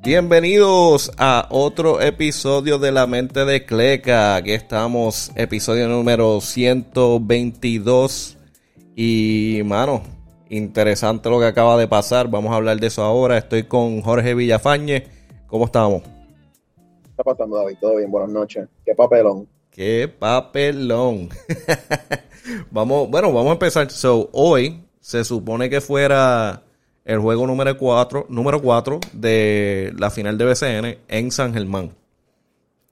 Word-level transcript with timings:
Bienvenidos 0.00 1.10
a 1.18 1.48
otro 1.50 2.00
episodio 2.00 2.78
de 2.78 2.92
La 2.92 3.08
Mente 3.08 3.44
de 3.44 3.64
Cleca. 3.64 4.36
Aquí 4.36 4.52
estamos, 4.52 5.32
episodio 5.34 5.88
número 5.88 6.40
122. 6.40 8.38
Y, 8.94 9.60
mano, 9.64 10.02
interesante 10.50 11.28
lo 11.28 11.40
que 11.40 11.46
acaba 11.46 11.76
de 11.76 11.88
pasar. 11.88 12.28
Vamos 12.28 12.52
a 12.52 12.56
hablar 12.56 12.78
de 12.78 12.86
eso 12.86 13.02
ahora. 13.02 13.38
Estoy 13.38 13.64
con 13.64 14.00
Jorge 14.00 14.34
Villafañe. 14.34 15.08
¿Cómo 15.48 15.64
estamos? 15.64 16.02
¿Qué 16.02 17.10
está 17.10 17.24
pasando, 17.24 17.56
David? 17.56 17.78
Todo 17.80 17.96
bien, 17.96 18.08
buenas 18.08 18.30
noches. 18.30 18.68
Qué 18.84 18.94
papelón. 18.94 19.48
Qué 19.72 20.06
papelón. 20.06 21.28
vamos, 22.70 23.10
bueno, 23.10 23.32
vamos 23.32 23.50
a 23.50 23.54
empezar. 23.54 23.90
So, 23.90 24.30
hoy 24.32 24.80
se 25.00 25.24
supone 25.24 25.68
que 25.68 25.80
fuera 25.80 26.62
el 27.08 27.20
juego 27.20 27.46
número 27.46 27.76
4 27.78 28.26
número 28.28 28.60
cuatro 28.60 29.00
de 29.14 29.94
la 29.96 30.10
final 30.10 30.36
de 30.36 30.44
BCN 30.44 30.98
en 31.08 31.30
San 31.30 31.54
Germán. 31.54 31.94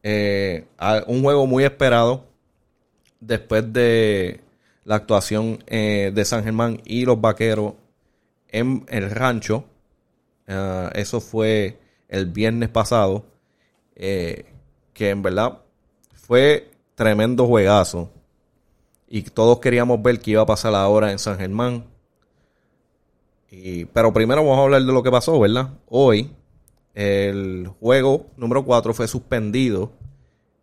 Eh, 0.02 0.64
un 1.06 1.22
juego 1.22 1.46
muy 1.46 1.64
esperado 1.64 2.24
después 3.20 3.70
de 3.74 4.40
la 4.84 4.94
actuación 4.94 5.62
eh, 5.66 6.12
de 6.14 6.24
San 6.24 6.44
Germán 6.44 6.80
y 6.86 7.04
los 7.04 7.20
vaqueros 7.20 7.74
en 8.48 8.86
el 8.88 9.10
rancho. 9.10 9.64
Ah, 10.48 10.90
eso 10.94 11.20
fue 11.20 11.78
el 12.08 12.24
viernes 12.24 12.70
pasado. 12.70 13.26
Eh, 13.96 14.46
que 14.94 15.10
en 15.10 15.20
verdad 15.20 15.58
fue 16.14 16.70
tremendo 16.94 17.46
juegazo. 17.46 18.10
Y 19.08 19.22
todos 19.24 19.60
queríamos 19.60 20.00
ver 20.00 20.20
qué 20.20 20.30
iba 20.30 20.42
a 20.42 20.46
pasar 20.46 20.74
ahora 20.74 21.12
en 21.12 21.18
San 21.18 21.36
Germán 21.36 21.84
pero 23.92 24.12
primero 24.12 24.42
vamos 24.42 24.58
a 24.58 24.62
hablar 24.62 24.82
de 24.82 24.92
lo 24.92 25.02
que 25.02 25.10
pasó, 25.10 25.38
¿verdad? 25.38 25.70
Hoy 25.88 26.30
el 26.94 27.68
juego 27.78 28.26
número 28.36 28.64
4 28.64 28.94
fue 28.94 29.06
suspendido 29.06 29.92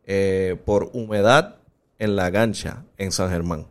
eh, 0.06 0.58
por 0.66 0.90
humedad 0.94 1.58
en 2.00 2.16
la 2.16 2.31
cancha 2.31 2.84
en 2.98 3.12
San 3.12 3.30
Germán. 3.30 3.67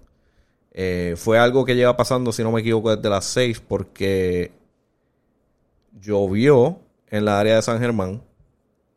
Eh, 0.71 1.15
fue 1.17 1.39
algo 1.39 1.65
que 1.65 1.75
lleva 1.75 1.97
pasando, 1.97 2.33
si 2.33 2.43
no 2.43 2.53
me 2.53 2.61
equivoco, 2.61 2.95
desde 2.95 3.11
las 3.11 3.25
6 3.27 3.61
porque 3.61 4.53
llovió 6.01 6.79
en 7.11 7.25
la 7.25 7.39
área 7.39 7.57
de 7.57 7.63
San 7.63 7.79
Germán 7.79 8.23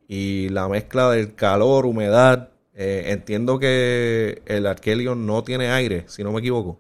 y 0.08 0.50
la 0.50 0.68
mezcla 0.70 1.10
del 1.12 1.36
calor, 1.36 1.86
humedad. 1.86 2.50
Eh, 2.76 3.06
entiendo 3.08 3.58
que 3.58 4.42
el 4.46 4.68
Arkelio 4.68 5.16
no 5.16 5.44
tiene 5.44 5.70
aire, 5.70 6.04
si 6.08 6.24
no 6.24 6.32
me 6.32 6.40
equivoco. 6.40 6.80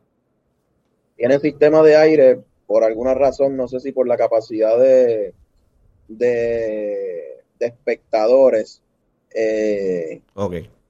Tiene 1.18 1.40
sistema 1.40 1.82
de 1.82 1.96
aire, 1.96 2.44
por 2.68 2.84
alguna 2.84 3.14
razón, 3.14 3.56
no 3.56 3.68
sé 3.68 3.80
si 3.80 3.92
por 3.92 4.08
la 4.08 4.18
capacidad 4.18 4.78
de, 4.78 5.34
de, 6.08 7.44
espectadores, 7.60 8.82
eh, 9.34 10.22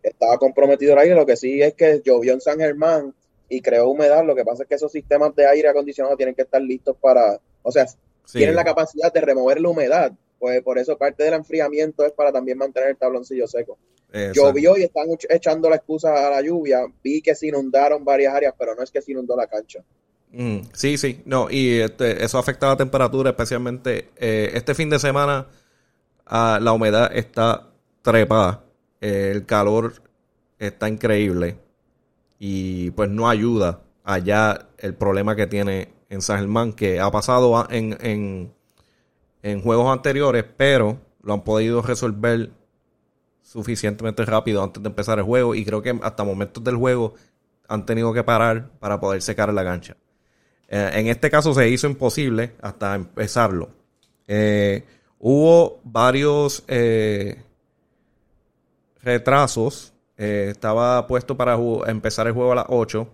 estaba 0.03 0.37
comprometido 0.37 0.93
el 0.93 0.99
aire. 0.99 1.15
Lo 1.15 1.25
que 1.25 1.35
sí 1.35 1.61
es 1.61 1.73
que 1.73 2.01
llovió 2.03 2.33
en 2.33 2.41
San 2.41 2.59
Germán 2.59 3.13
y 3.49 3.61
creó 3.61 3.89
humedad. 3.89 4.23
Lo 4.25 4.35
que 4.35 4.45
pasa 4.45 4.63
es 4.63 4.69
que 4.69 4.75
esos 4.75 4.91
sistemas 4.91 5.35
de 5.35 5.47
aire 5.47 5.69
acondicionado 5.69 6.15
tienen 6.15 6.35
que 6.35 6.43
estar 6.43 6.61
listos 6.61 6.95
para, 6.99 7.39
o 7.61 7.71
sea, 7.71 7.85
tienen 8.31 8.55
la 8.55 8.63
capacidad 8.63 9.11
de 9.11 9.21
remover 9.21 9.59
la 9.61 9.69
humedad. 9.69 10.11
Pues 10.39 10.61
por 10.61 10.77
eso 10.77 10.97
parte 10.97 11.23
del 11.23 11.33
enfriamiento 11.33 12.05
es 12.05 12.11
para 12.11 12.31
también 12.31 12.57
mantener 12.57 12.89
el 12.89 12.97
tabloncillo 12.97 13.47
seco. 13.47 13.77
Llovió 14.33 14.77
y 14.77 14.83
están 14.83 15.07
echando 15.29 15.69
la 15.69 15.75
excusa 15.75 16.27
a 16.27 16.29
la 16.29 16.41
lluvia. 16.41 16.85
Vi 17.03 17.21
que 17.21 17.35
se 17.35 17.47
inundaron 17.47 18.05
varias 18.05 18.33
áreas, 18.33 18.53
pero 18.57 18.73
no 18.73 18.81
es 18.81 18.91
que 18.91 19.01
se 19.01 19.11
inundó 19.11 19.35
la 19.35 19.47
cancha. 19.47 19.83
Mm, 20.37 20.67
sí, 20.73 20.97
sí, 20.97 21.21
no, 21.25 21.47
y 21.49 21.79
este, 21.79 22.25
eso 22.25 22.37
afecta 22.37 22.67
la 22.67 22.75
temperatura, 22.75 23.29
especialmente 23.29 24.11
eh, 24.17 24.51
este 24.53 24.75
fin 24.75 24.89
de 24.89 24.99
semana 24.99 25.47
ah, 26.25 26.59
la 26.61 26.73
humedad 26.73 27.09
está 27.15 27.69
trepada, 28.01 28.65
el 28.99 29.45
calor 29.45 29.93
está 30.59 30.89
increíble. 30.89 31.57
Y 32.37 32.91
pues 32.91 33.09
no 33.09 33.29
ayuda 33.29 33.81
allá 34.03 34.67
el 34.79 34.93
problema 34.95 35.37
que 35.37 35.47
tiene 35.47 35.93
en 36.09 36.21
San 36.21 36.39
Germán, 36.39 36.73
que 36.73 36.99
ha 36.99 37.09
pasado 37.11 37.65
en, 37.69 37.97
en, 38.01 38.53
en 39.41 39.61
juegos 39.61 39.91
anteriores, 39.91 40.43
pero 40.57 40.99
lo 41.23 41.33
han 41.33 41.43
podido 41.45 41.81
resolver 41.81 42.51
suficientemente 43.41 44.25
rápido 44.25 44.63
antes 44.63 44.83
de 44.83 44.89
empezar 44.89 45.17
el 45.19 45.25
juego. 45.25 45.55
Y 45.55 45.65
creo 45.65 45.81
que 45.81 45.97
hasta 46.03 46.25
momentos 46.25 46.63
del 46.63 46.75
juego 46.75 47.13
han 47.69 47.85
tenido 47.85 48.13
que 48.13 48.23
parar 48.23 48.69
para 48.79 48.99
poder 48.99 49.21
secar 49.21 49.53
la 49.53 49.63
cancha. 49.63 49.95
Eh, 50.67 50.91
en 50.93 51.07
este 51.07 51.29
caso 51.29 51.53
se 51.53 51.69
hizo 51.69 51.87
imposible 51.87 52.53
hasta 52.61 52.95
empezarlo. 52.95 53.69
Eh, 54.27 54.83
hubo 55.19 55.79
varios 55.83 56.63
eh, 56.67 57.41
retrasos. 59.01 59.93
estaba 60.17 61.05
puesto 61.07 61.35
para 61.35 61.57
empezar 61.87 62.27
el 62.27 62.33
juego 62.33 62.53
a 62.53 62.55
las 62.55 62.65
8. 62.69 63.07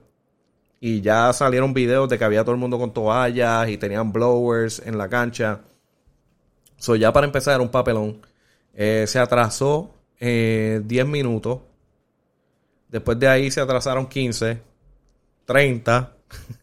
Y 0.79 1.01
ya 1.01 1.31
salieron 1.33 1.73
videos 1.73 2.09
de 2.09 2.17
que 2.17 2.23
había 2.23 2.43
todo 2.43 2.53
el 2.53 2.61
mundo 2.61 2.79
con 2.79 2.93
toallas 2.93 3.69
y 3.69 3.77
tenían 3.77 4.11
blowers 4.11 4.81
en 4.85 4.97
la 4.97 5.09
cancha. 5.09 5.61
So, 6.77 6.95
ya 6.95 7.13
para 7.13 7.27
empezar 7.27 7.55
era 7.55 7.63
un 7.63 7.69
papelón. 7.69 8.21
se 8.73 9.19
atrasó 9.19 9.93
10 10.19 10.83
minutos. 11.07 11.59
Después 12.89 13.19
de 13.19 13.27
ahí 13.27 13.51
se 13.51 13.61
atrasaron 13.61 14.07
15, 14.07 14.61
30. 15.45 16.13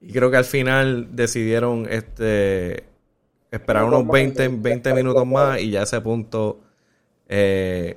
Y 0.00 0.12
creo 0.12 0.30
que 0.30 0.38
al 0.38 0.44
final 0.44 1.08
decidieron 1.14 1.86
este 1.90 2.84
esperar 3.50 3.84
unos 3.84 4.06
20, 4.06 4.48
20 4.48 4.94
minutos 4.94 5.26
más 5.26 5.60
y 5.60 5.70
ya 5.70 5.80
a 5.80 5.82
ese 5.82 6.00
punto 6.00 6.60
eh, 7.28 7.96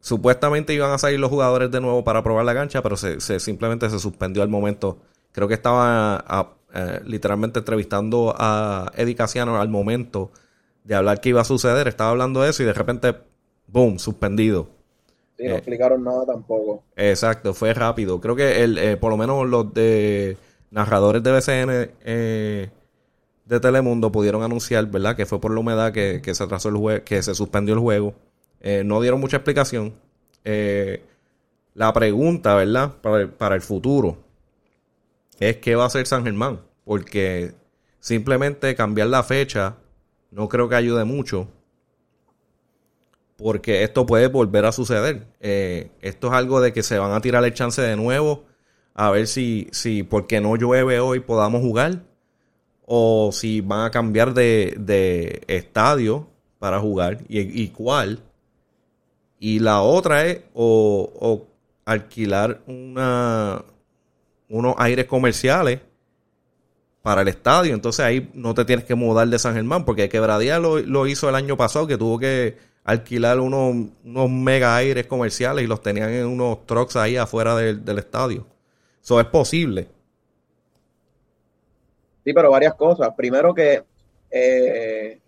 supuestamente 0.00 0.74
iban 0.74 0.92
a 0.92 0.98
salir 0.98 1.18
los 1.18 1.30
jugadores 1.30 1.70
de 1.70 1.80
nuevo 1.80 2.04
para 2.04 2.22
probar 2.22 2.44
la 2.44 2.54
cancha, 2.54 2.82
pero 2.82 2.96
se, 2.96 3.18
simplemente 3.40 3.88
se 3.88 3.98
suspendió 3.98 4.42
al 4.42 4.48
momento. 4.48 4.98
Creo 5.32 5.48
que 5.48 5.54
estaba 5.54 6.56
eh, 6.74 7.00
literalmente 7.04 7.60
entrevistando 7.60 8.34
a 8.36 8.92
Eddie 8.96 9.14
Casiano 9.14 9.60
al 9.60 9.68
momento 9.68 10.30
de 10.84 10.94
hablar 10.94 11.20
qué 11.20 11.30
iba 11.30 11.40
a 11.40 11.44
suceder. 11.44 11.88
Estaba 11.88 12.10
hablando 12.10 12.42
de 12.42 12.50
eso 12.50 12.62
y 12.62 12.66
de 12.66 12.74
repente, 12.74 13.14
boom, 13.66 13.98
suspendido. 13.98 14.68
Sí, 15.38 15.44
no 15.44 15.54
eh, 15.54 15.56
explicaron 15.56 16.04
nada 16.04 16.26
tampoco. 16.26 16.82
Exacto, 16.94 17.54
fue 17.54 17.72
rápido. 17.72 18.20
Creo 18.20 18.36
que 18.36 18.62
el, 18.62 18.98
por 18.98 19.10
lo 19.10 19.16
menos 19.16 19.48
los 19.48 19.72
de 19.72 20.36
narradores 20.74 21.22
de 21.22 21.30
BCN 21.30 21.92
eh, 22.04 22.68
de 23.44 23.60
Telemundo 23.60 24.10
pudieron 24.10 24.42
anunciar, 24.42 24.86
¿verdad? 24.86 25.14
Que 25.14 25.24
fue 25.24 25.40
por 25.40 25.52
la 25.52 25.60
humedad 25.60 25.92
que, 25.92 26.20
se 26.34 26.42
atrasó 26.42 26.68
el 26.68 26.76
juego, 26.76 27.04
que 27.04 27.22
se 27.22 27.34
suspendió 27.34 27.74
el 27.74 27.80
juego. 27.80 28.14
Eh, 28.60 28.82
no 28.84 29.00
dieron 29.00 29.20
mucha 29.20 29.36
explicación. 29.36 29.94
Eh, 30.42 31.04
la 31.74 31.92
pregunta, 31.92 32.56
¿verdad? 32.56 32.92
Para 33.38 33.54
el, 33.54 33.60
futuro 33.60 34.18
es 35.38 35.58
qué 35.58 35.76
va 35.76 35.84
a 35.84 35.86
hacer 35.86 36.08
San 36.08 36.24
Germán. 36.24 36.60
Porque 36.84 37.54
simplemente 38.00 38.74
cambiar 38.74 39.08
la 39.08 39.22
fecha 39.22 39.76
no 40.32 40.48
creo 40.48 40.68
que 40.68 40.74
ayude 40.74 41.04
mucho. 41.04 41.46
Porque 43.36 43.84
esto 43.84 44.06
puede 44.06 44.26
volver 44.26 44.64
a 44.64 44.72
suceder. 44.72 45.28
esto 45.38 46.26
es 46.26 46.32
algo 46.32 46.60
de 46.60 46.72
que 46.72 46.82
se 46.82 46.98
van 46.98 47.12
a 47.12 47.20
tirar 47.20 47.44
el 47.44 47.54
chance 47.54 47.80
de 47.80 47.94
nuevo 47.94 48.44
a 48.94 49.10
ver 49.10 49.26
si, 49.26 49.68
si 49.72 50.04
porque 50.04 50.40
no 50.40 50.56
llueve 50.56 51.00
hoy 51.00 51.20
podamos 51.20 51.60
jugar 51.60 52.02
o 52.86 53.30
si 53.32 53.60
van 53.60 53.86
a 53.86 53.90
cambiar 53.90 54.34
de, 54.34 55.42
estadio 55.48 56.28
para 56.58 56.78
jugar 56.80 57.24
y, 57.28 57.68
cuál. 57.68 58.20
Y 59.38 59.58
la 59.58 59.82
otra 59.82 60.26
es 60.26 60.42
o, 60.54 61.46
alquilar 61.84 62.62
una, 62.66 63.62
unos 64.48 64.74
aires 64.78 65.06
comerciales 65.06 65.80
para 67.02 67.22
el 67.22 67.28
estadio. 67.28 67.74
Entonces 67.74 68.04
ahí 68.04 68.30
no 68.32 68.54
te 68.54 68.64
tienes 68.64 68.84
que 68.84 68.94
mudar 68.94 69.28
de 69.28 69.38
San 69.38 69.54
Germán 69.54 69.84
porque 69.84 70.08
Quebradía 70.08 70.58
lo, 70.58 70.78
lo 70.78 71.06
hizo 71.06 71.28
el 71.28 71.34
año 71.34 71.56
pasado 71.56 71.86
que 71.86 71.98
tuvo 71.98 72.18
que 72.18 72.56
alquilar 72.84 73.40
unos, 73.40 73.88
unos 74.04 74.30
mega 74.30 74.76
aires 74.76 75.06
comerciales 75.06 75.64
y 75.64 75.66
los 75.66 75.82
tenían 75.82 76.10
en 76.10 76.26
unos 76.26 76.64
trucks 76.66 76.96
ahí 76.96 77.16
afuera 77.16 77.56
del 77.56 77.98
estadio. 77.98 78.46
Eso 79.04 79.20
es 79.20 79.26
posible. 79.26 79.86
Sí, 82.24 82.32
pero 82.32 82.50
varias 82.50 82.74
cosas. 82.74 83.10
Primero 83.14 83.54
que 83.54 83.84
eh, 84.30 85.20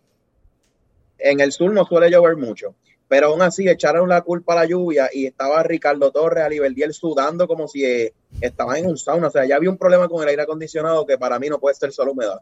en 1.18 1.40
el 1.40 1.52
sur 1.52 1.70
no 1.70 1.84
suele 1.84 2.10
llover 2.10 2.38
mucho, 2.38 2.74
pero 3.06 3.26
aún 3.26 3.42
así 3.42 3.68
echaron 3.68 4.08
la 4.08 4.22
culpa 4.22 4.54
a 4.54 4.56
la 4.56 4.64
lluvia 4.64 5.10
y 5.12 5.26
estaba 5.26 5.62
Ricardo 5.62 6.10
Torres, 6.10 6.42
a 6.42 6.46
Aliberdiel 6.46 6.94
sudando 6.94 7.46
como 7.46 7.68
si 7.68 7.84
eh, 7.84 8.14
estaban 8.40 8.78
en 8.78 8.86
un 8.86 8.96
sauna. 8.96 9.26
O 9.26 9.30
sea, 9.30 9.44
ya 9.44 9.56
había 9.56 9.68
un 9.68 9.76
problema 9.76 10.08
con 10.08 10.22
el 10.22 10.28
aire 10.30 10.42
acondicionado 10.42 11.04
que 11.04 11.18
para 11.18 11.38
mí 11.38 11.50
no 11.50 11.60
puede 11.60 11.74
ser 11.74 11.92
solo 11.92 12.12
humedad. 12.12 12.40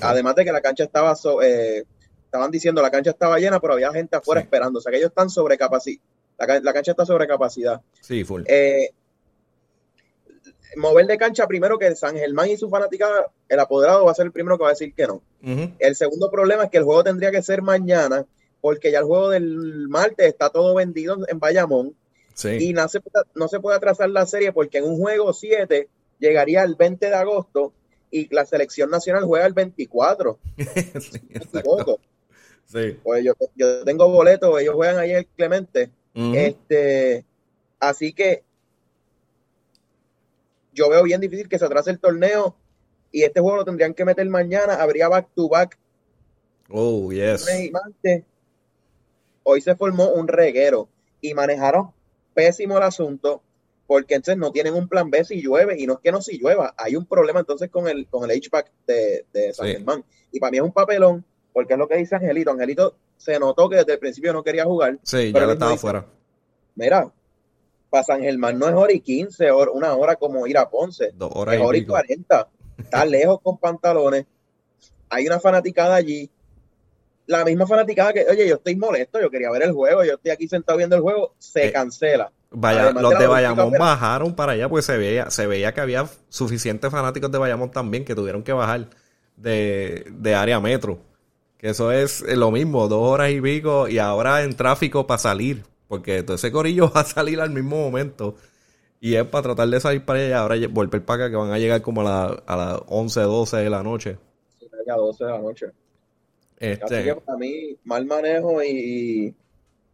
Además 0.00 0.34
de 0.34 0.44
que 0.44 0.50
la 0.50 0.60
cancha 0.60 0.82
estaba, 0.82 1.14
eh, 1.44 1.84
estaban 2.24 2.50
diciendo 2.50 2.82
la 2.82 2.90
cancha 2.90 3.10
estaba 3.10 3.38
llena, 3.38 3.60
pero 3.60 3.74
había 3.74 3.92
gente 3.92 4.16
afuera 4.16 4.40
esperando. 4.40 4.80
O 4.80 4.82
sea, 4.82 4.90
que 4.90 4.98
ellos 4.98 5.10
están 5.10 5.30
sobre 5.30 5.56
capacidad. 5.56 6.02
La, 6.38 6.72
cancha 6.72 6.90
está 6.90 7.06
sobre 7.06 7.28
capacidad. 7.28 7.80
Sí, 8.00 8.24
full 8.24 8.42
mover 10.76 11.06
de 11.06 11.18
cancha 11.18 11.46
primero 11.46 11.78
que 11.78 11.94
San 11.96 12.16
Germán 12.16 12.50
y 12.50 12.56
su 12.56 12.68
fanaticada, 12.68 13.30
el 13.48 13.60
apoderado 13.60 14.04
va 14.04 14.12
a 14.12 14.14
ser 14.14 14.26
el 14.26 14.32
primero 14.32 14.56
que 14.58 14.62
va 14.64 14.70
a 14.70 14.72
decir 14.72 14.94
que 14.94 15.06
no. 15.06 15.22
El 15.78 15.96
segundo 15.96 16.30
problema 16.30 16.64
es 16.64 16.70
que 16.70 16.78
el 16.78 16.84
juego 16.84 17.02
tendría 17.04 17.30
que 17.30 17.42
ser 17.42 17.62
mañana 17.62 18.24
porque 18.60 18.92
ya 18.92 19.00
el 19.00 19.04
juego 19.04 19.30
del 19.30 19.88
martes 19.88 20.26
está 20.26 20.50
todo 20.50 20.74
vendido 20.74 21.16
en 21.28 21.38
Bayamón 21.38 21.94
Sí. 22.34 22.48
y 22.60 22.72
no 22.72 22.88
se, 22.88 23.00
puede- 23.00 23.26
no 23.34 23.46
se 23.48 23.60
puede 23.60 23.76
atrasar 23.76 24.08
la 24.08 24.24
serie 24.24 24.52
porque 24.52 24.78
en 24.78 24.84
un 24.84 24.96
juego 24.98 25.32
7 25.34 25.88
llegaría 26.18 26.62
el 26.62 26.76
20 26.76 27.06
de 27.08 27.14
agosto 27.14 27.72
y 28.10 28.32
la 28.34 28.46
selección 28.46 28.88
nacional 28.90 29.24
juega 29.24 29.46
el 29.46 29.52
24. 29.52 30.38
Sí. 31.00 31.20
Sí. 32.66 32.98
Pues 33.02 33.24
yo, 33.24 33.34
yo 33.54 33.84
tengo 33.84 34.08
boletos, 34.08 34.58
ellos 34.60 34.74
juegan 34.74 34.98
ahí 34.98 35.12
en 35.12 35.26
Clemente. 35.36 35.90
Este, 36.14 37.24
así 37.80 38.12
que 38.12 38.44
yo 40.72 40.88
veo 40.88 41.02
bien 41.02 41.20
difícil 41.20 41.48
que 41.48 41.58
se 41.58 41.64
atrase 41.64 41.90
el 41.90 41.98
torneo 42.00 42.54
y 43.10 43.22
este 43.24 43.40
juego 43.40 43.58
lo 43.58 43.64
tendrían 43.64 43.94
que 43.94 44.04
meter 44.04 44.26
mañana. 44.28 44.74
Habría 44.82 45.08
back 45.08 45.28
to 45.34 45.48
back 45.48 45.78
Oh, 46.70 47.12
yes. 47.12 47.46
Hoy 49.42 49.60
se 49.60 49.74
formó 49.74 50.08
un 50.10 50.28
reguero 50.28 50.88
y 51.20 51.34
manejaron 51.34 51.90
pésimo 52.34 52.76
el 52.78 52.84
asunto 52.84 53.42
porque 53.86 54.14
entonces 54.14 54.38
no 54.38 54.52
tienen 54.52 54.74
un 54.74 54.88
plan 54.88 55.10
B 55.10 55.24
si 55.24 55.42
llueve 55.42 55.78
y 55.78 55.86
no 55.86 55.94
es 55.94 55.98
que 56.00 56.12
no 56.12 56.22
si 56.22 56.38
llueva, 56.38 56.72
hay 56.78 56.96
un 56.96 57.04
problema 57.04 57.40
entonces 57.40 57.68
con 57.70 57.88
el 57.88 58.06
con 58.06 58.30
el 58.30 58.40
HVAC 58.40 58.70
de, 58.86 59.26
de 59.32 59.52
San 59.52 59.66
Sí. 59.66 59.72
Germán 59.72 60.04
y 60.30 60.40
para 60.40 60.50
mí 60.52 60.56
es 60.58 60.62
un 60.62 60.72
papelón 60.72 61.24
porque 61.52 61.74
es 61.74 61.78
lo 61.78 61.88
que 61.88 61.96
dice 61.96 62.14
Angelito, 62.16 62.50
Angelito 62.52 62.94
se 63.18 63.38
notó 63.38 63.68
que 63.68 63.76
desde 63.76 63.92
el 63.94 63.98
principio 63.98 64.32
no 64.32 64.42
quería 64.42 64.64
jugar, 64.64 64.98
Sí, 65.02 65.16
ya 65.32 65.40
le 65.40 65.46
mismo 65.46 65.52
estaba 65.52 65.72
dice- 65.72 65.80
afuera. 65.86 66.06
mira, 66.76 67.12
para 67.92 68.04
San 68.04 68.22
Germán 68.22 68.58
no 68.58 68.66
es 68.68 68.74
hora 68.74 68.92
y 68.92 69.00
15, 69.00 69.52
hor- 69.52 69.70
una 69.72 69.94
hora 69.94 70.16
como 70.16 70.46
ir 70.46 70.56
a 70.58 70.68
Ponce, 70.70 71.12
Dos 71.14 71.30
horas 71.34 71.54
es 71.54 71.60
y 71.60 71.64
hora 71.64 71.76
y 71.78 71.80
pico. 71.82 71.92
40, 71.92 72.48
está 72.78 73.04
lejos 73.04 73.38
con 73.42 73.58
pantalones, 73.58 74.26
hay 75.10 75.26
una 75.26 75.38
fanaticada 75.38 75.94
allí, 75.94 76.28
la 77.26 77.44
misma 77.44 77.66
fanaticada 77.66 78.12
que, 78.12 78.24
oye, 78.28 78.48
yo 78.48 78.56
estoy 78.56 78.76
molesto, 78.76 79.20
yo 79.20 79.30
quería 79.30 79.50
ver 79.50 79.62
el 79.62 79.72
juego, 79.72 80.02
yo 80.04 80.14
estoy 80.14 80.30
aquí 80.32 80.48
sentado 80.48 80.76
viendo 80.78 80.96
el 80.96 81.02
juego, 81.02 81.34
se 81.38 81.66
Eh, 81.68 81.72
cancela. 81.72 82.32
Vaya, 82.50 82.82
Además 82.84 83.02
los 83.02 83.12
de 83.12 83.18
de 83.20 83.26
Bayamón 83.28 83.70
pero- 83.72 83.84
bajaron 83.84 84.34
para 84.34 84.52
allá 84.52 84.68
porque 84.68 84.82
se 84.82 84.96
veía, 84.98 85.30
se 85.30 85.46
veía 85.46 85.72
que 85.72 85.80
había 85.80 86.06
suficientes 86.28 86.90
fanáticos 86.90 87.30
de 87.30 87.38
Bayamón 87.38 87.70
también 87.70 88.04
que 88.04 88.14
tuvieron 88.14 88.42
que 88.42 88.52
bajar 88.52 88.88
de, 89.36 90.06
de 90.10 90.34
área 90.34 90.60
metro. 90.60 90.98
Que 91.58 91.70
eso 91.70 91.92
es 91.92 92.22
lo 92.22 92.50
mismo, 92.50 92.88
dos 92.88 93.08
horas 93.08 93.30
y 93.30 93.40
pico 93.40 93.86
y 93.88 93.98
ahora 93.98 94.42
en 94.42 94.54
tráfico 94.56 95.06
para 95.06 95.18
salir. 95.18 95.62
Porque 95.92 96.22
todo 96.22 96.36
ese 96.36 96.50
corillo 96.50 96.90
va 96.96 97.02
a 97.02 97.04
salir 97.04 97.38
al 97.38 97.50
mismo 97.50 97.76
momento. 97.76 98.34
Y 98.98 99.14
es 99.14 99.26
para 99.26 99.42
tratar 99.42 99.68
de 99.68 99.78
salir 99.78 100.02
para 100.06 100.20
allá. 100.20 100.38
Ahora 100.40 100.56
volver 100.70 101.04
para 101.04 101.24
acá 101.24 101.30
que 101.30 101.36
van 101.36 101.52
a 101.52 101.58
llegar 101.58 101.82
como 101.82 102.00
a, 102.00 102.04
la- 102.04 102.42
a 102.46 102.56
las 102.56 102.80
11, 102.86 103.20
12 103.20 103.56
de 103.58 103.68
la 103.68 103.82
noche. 103.82 104.16
a 104.88 104.94
12 104.96 105.24
de 105.24 105.30
la 105.30 105.38
noche. 105.38 105.66
Así 106.80 107.02
que 107.02 107.12
Este, 107.12 107.14
para 107.14 107.36
mí, 107.38 107.76
mal 107.84 108.06
manejo 108.06 108.62
y, 108.62 109.34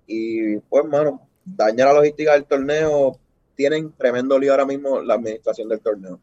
y 0.06 0.56
pues, 0.58 0.84
mano, 0.84 1.28
daña 1.44 1.86
la 1.86 1.94
logística 1.94 2.34
del 2.34 2.44
torneo. 2.44 3.18
Tienen 3.56 3.92
tremendo 3.92 4.38
lío 4.38 4.52
ahora 4.52 4.66
mismo 4.66 5.00
la 5.02 5.14
administración 5.14 5.68
del 5.68 5.80
torneo. 5.80 6.20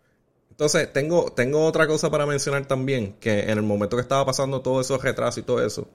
Entonces, 0.51 0.91
tengo, 0.93 1.31
tengo 1.33 1.65
otra 1.65 1.85
cosa 1.87 2.09
para 2.09 2.25
mencionar 2.25 2.65
también, 2.65 3.13
que 3.19 3.41
en 3.41 3.49
el 3.49 3.63
momento 3.63 3.97
que 3.97 4.01
estaba 4.01 4.25
pasando 4.25 4.61
todos 4.61 4.85
esos 4.85 5.03
retrasos 5.03 5.39
y 5.39 5.43
todo 5.43 5.65
eso, 5.65 5.89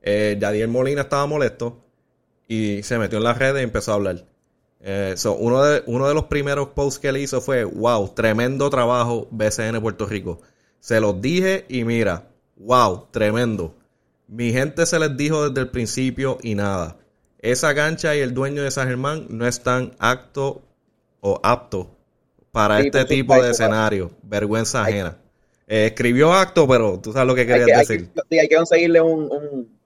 eh, 0.00 0.38
Yadier 0.40 0.68
Molina 0.68 1.02
estaba 1.02 1.26
molesto 1.26 1.85
y 2.48 2.82
se 2.82 2.98
metió 2.98 3.18
en 3.18 3.24
las 3.24 3.38
redes 3.38 3.60
y 3.60 3.64
empezó 3.64 3.92
a 3.92 3.94
hablar. 3.96 4.24
Eh, 4.80 5.14
so, 5.16 5.34
uno, 5.34 5.64
de, 5.64 5.82
uno 5.86 6.06
de 6.06 6.14
los 6.14 6.24
primeros 6.24 6.68
posts 6.68 7.00
que 7.00 7.08
él 7.08 7.16
hizo 7.16 7.40
fue, 7.40 7.64
wow, 7.64 8.08
tremendo 8.14 8.70
trabajo 8.70 9.26
BCN 9.30 9.80
Puerto 9.80 10.06
Rico. 10.06 10.40
Se 10.80 11.00
los 11.00 11.20
dije 11.20 11.64
y 11.68 11.84
mira, 11.84 12.28
wow, 12.56 13.06
tremendo. 13.10 13.74
Mi 14.28 14.52
gente 14.52 14.86
se 14.86 14.98
les 14.98 15.16
dijo 15.16 15.48
desde 15.48 15.60
el 15.62 15.68
principio 15.70 16.38
y 16.42 16.54
nada. 16.54 16.96
Esa 17.40 17.74
cancha 17.74 18.14
y 18.14 18.20
el 18.20 18.34
dueño 18.34 18.62
de 18.62 18.70
San 18.70 18.88
Germán 18.88 19.26
no 19.30 19.46
están 19.46 19.92
apto 19.98 20.62
o 21.20 21.40
apto 21.42 21.90
para 22.52 22.80
Sí, 22.80 22.86
este 22.86 23.04
tipo 23.06 23.40
de 23.42 23.50
escenario. 23.50 24.10
Vergüenza 24.22 24.84
Hay- 24.84 24.94
ajena. 24.94 25.18
Eh, 25.68 25.86
escribió 25.86 26.32
acto, 26.32 26.68
pero 26.68 27.00
tú 27.00 27.12
sabes 27.12 27.26
lo 27.26 27.34
que 27.34 27.40
Hay 27.42 27.46
querías 27.48 27.68
hay, 27.72 27.86
decir. 27.86 28.08
que, 28.14 28.20
sí, 28.30 28.38
hay 28.38 28.48
que 28.48 28.56
conseguirle 28.56 29.00
un, 29.00 29.22
un, 29.32 29.78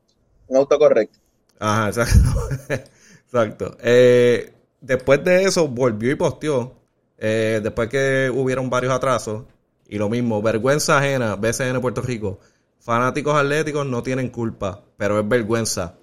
un 0.49 0.57
autocorrecto. 0.57 1.19
Ajá, 1.61 1.89
exacto. 1.89 2.49
exacto. 3.27 3.77
Eh, 3.83 4.53
después 4.81 5.25
de 5.25 5.45
eso, 5.45 5.69
volvió 5.69 6.11
y 6.11 6.17
posteó. 6.17 6.75
eh, 7.19 7.61
después 7.63 7.89
que 7.91 8.31
hubieron 8.35 8.71
varios 8.71 8.93
atrasos. 8.95 9.45
Y 9.89 9.99
lo 9.99 10.09
mismo, 10.09 10.43
vergüenza 10.43 10.99
ajena, 10.99 11.37
BCN 11.37 11.81
Puerto 11.81 12.03
Rico. 12.03 12.41
Fanáticos 12.81 13.37
atléticos 13.37 13.87
no 13.87 14.03
tienen 14.03 14.31
culpa, 14.31 14.85
pero 14.99 15.21
es 15.21 15.29
vergüenza. 15.29 15.97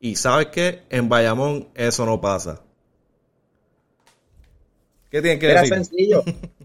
Y 0.00 0.16
sabes 0.16 0.48
qué? 0.48 0.82
En 0.90 1.08
Bayamón 1.08 1.68
eso 1.74 2.06
no 2.06 2.20
pasa. 2.20 2.62
¿Qué 5.10 5.22
tienen 5.22 5.38
que 5.38 5.46
Era 5.46 5.60
decir? 5.60 5.74
sencillo. 5.74 6.22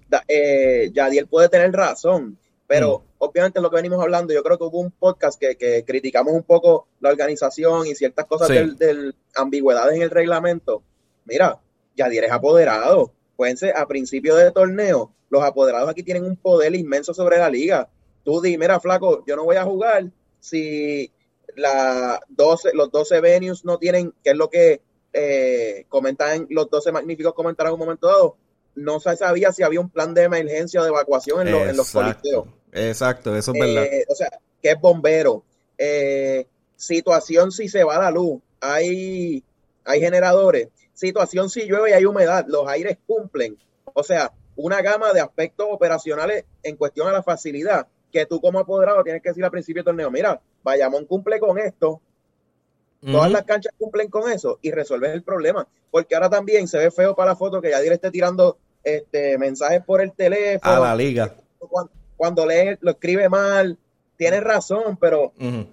Da- 0.07 0.23
eh, 0.27 0.91
Yadiel 0.93 1.27
puede 1.27 1.49
tener 1.49 1.71
razón, 1.71 2.37
pero 2.69 2.99
Mm. 2.99 3.03
obviamente 3.17 3.59
lo 3.61 3.69
que 3.71 3.77
venimos 3.77 3.99
hablando, 4.01 4.31
yo 4.31 4.43
creo 4.43 4.57
que 4.59 4.63
hubo 4.65 4.79
un 4.79 4.91
podcast 4.91 5.39
que, 5.39 5.55
que 5.57 5.83
criticamos 5.83 6.33
un 6.33 6.43
poco 6.43 6.87
la 6.99 7.09
organización 7.09 7.87
y 7.87 7.95
ciertas 7.95 8.25
cosas 8.27 8.47
Sí. 8.47 8.53
del, 8.53 8.77
del 8.77 9.15
ambigüedades 9.35 9.95
en 9.95 10.03
el 10.03 10.11
reglamento. 10.11 10.83
Mira, 11.25 11.59
Yadiel 11.95 12.25
es 12.25 12.31
apoderado. 12.31 13.11
Fíjense, 13.35 13.71
a 13.75 13.87
principio 13.87 14.35
de 14.35 14.51
torneo, 14.51 15.11
los 15.31 15.43
apoderados 15.43 15.89
aquí 15.89 16.03
tienen 16.03 16.25
un 16.25 16.35
poder 16.35 16.75
inmenso 16.75 17.11
sobre 17.13 17.37
la 17.39 17.49
liga. 17.49 17.89
Tú 18.23 18.39
di, 18.39 18.55
mira, 18.57 18.79
flaco, 18.79 19.23
yo 19.25 19.35
no 19.35 19.45
voy 19.45 19.55
a 19.55 19.63
jugar 19.63 20.05
si 20.39 21.11
la 21.55 22.21
12, 22.29 22.69
los 22.73 22.91
12 22.91 23.19
venues 23.21 23.65
no 23.65 23.79
tienen, 23.79 24.13
que 24.23 24.29
es 24.31 24.35
lo 24.37 24.49
que 24.49 24.81
eh, 25.11 25.85
comentan 25.89 26.45
los 26.51 26.69
12 26.69 26.91
magníficos 26.91 27.33
comentaron 27.33 27.71
en 27.71 27.73
un 27.73 27.79
momento 27.79 28.05
dado, 28.07 28.37
no 28.75 28.99
se 28.99 29.17
sabía 29.17 29.51
si 29.51 29.63
había 29.63 29.79
un 29.81 29.89
plan 29.89 30.13
de 30.13 30.23
emergencia 30.23 30.79
o 30.81 30.83
de 30.83 30.89
evacuación 30.89 31.47
en, 31.47 31.51
los- 31.53 31.67
en 31.67 31.77
los 31.77 31.91
coliseos. 31.91 32.45
Exacto, 32.71 33.35
eso 33.35 33.51
es 33.53 33.59
verdad. 33.59 33.83
Eh, 33.85 34.05
o 34.07 34.15
sea, 34.15 34.29
que 34.61 34.71
es 34.71 34.79
bombero. 34.79 35.43
Eh, 35.77 36.47
situación 36.75 37.51
si 37.51 37.67
se 37.69 37.83
va 37.83 37.99
la 37.99 38.11
luz, 38.11 38.41
hay, 38.61 39.43
hay 39.85 39.99
generadores. 39.99 40.69
Situación 40.93 41.49
si 41.49 41.65
llueve 41.65 41.91
y 41.91 41.93
hay 41.93 42.05
humedad, 42.05 42.45
los 42.47 42.67
aires 42.67 42.97
cumplen. 43.07 43.57
O 43.93 44.03
sea, 44.03 44.31
una 44.55 44.81
gama 44.81 45.13
de 45.13 45.21
aspectos 45.21 45.67
operacionales 45.69 46.45
en 46.63 46.75
cuestión 46.75 47.07
a 47.07 47.11
la 47.11 47.23
facilidad 47.23 47.87
que 48.11 48.25
tú 48.25 48.41
como 48.41 48.59
apoderado 48.59 49.03
tienes 49.03 49.21
que 49.21 49.29
decir 49.29 49.43
al 49.43 49.51
principio 49.51 49.81
del 49.81 49.85
torneo, 49.85 50.11
mira, 50.11 50.41
Bayamón 50.63 51.05
cumple 51.05 51.39
con 51.39 51.57
esto, 51.57 52.01
todas 53.01 53.31
las 53.31 53.43
canchas 53.43 53.73
cumplen 53.77 54.09
con 54.09 54.29
eso 54.29 54.59
y 54.61 54.71
resuelves 54.71 55.13
el 55.13 55.23
problema. 55.23 55.67
Porque 55.91 56.15
ahora 56.15 56.29
también 56.29 56.67
se 56.67 56.77
ve 56.77 56.91
feo 56.91 57.15
para 57.15 57.31
la 57.31 57.35
foto 57.35 57.61
que 57.61 57.71
Yadir 57.71 57.93
esté 57.93 58.11
tirando 58.11 58.57
este, 58.83 59.37
mensajes 59.37 59.83
por 59.83 60.01
el 60.01 60.11
teléfono. 60.11 60.73
A 60.73 60.79
la 60.79 60.95
liga. 60.95 61.35
Cuando 62.19 62.45
lee, 62.45 62.77
lo 62.81 62.91
escribe 62.91 63.29
mal. 63.29 63.77
Tienes 64.17 64.43
razón, 64.43 64.97
pero 64.99 65.31
Ujú. 65.39 65.67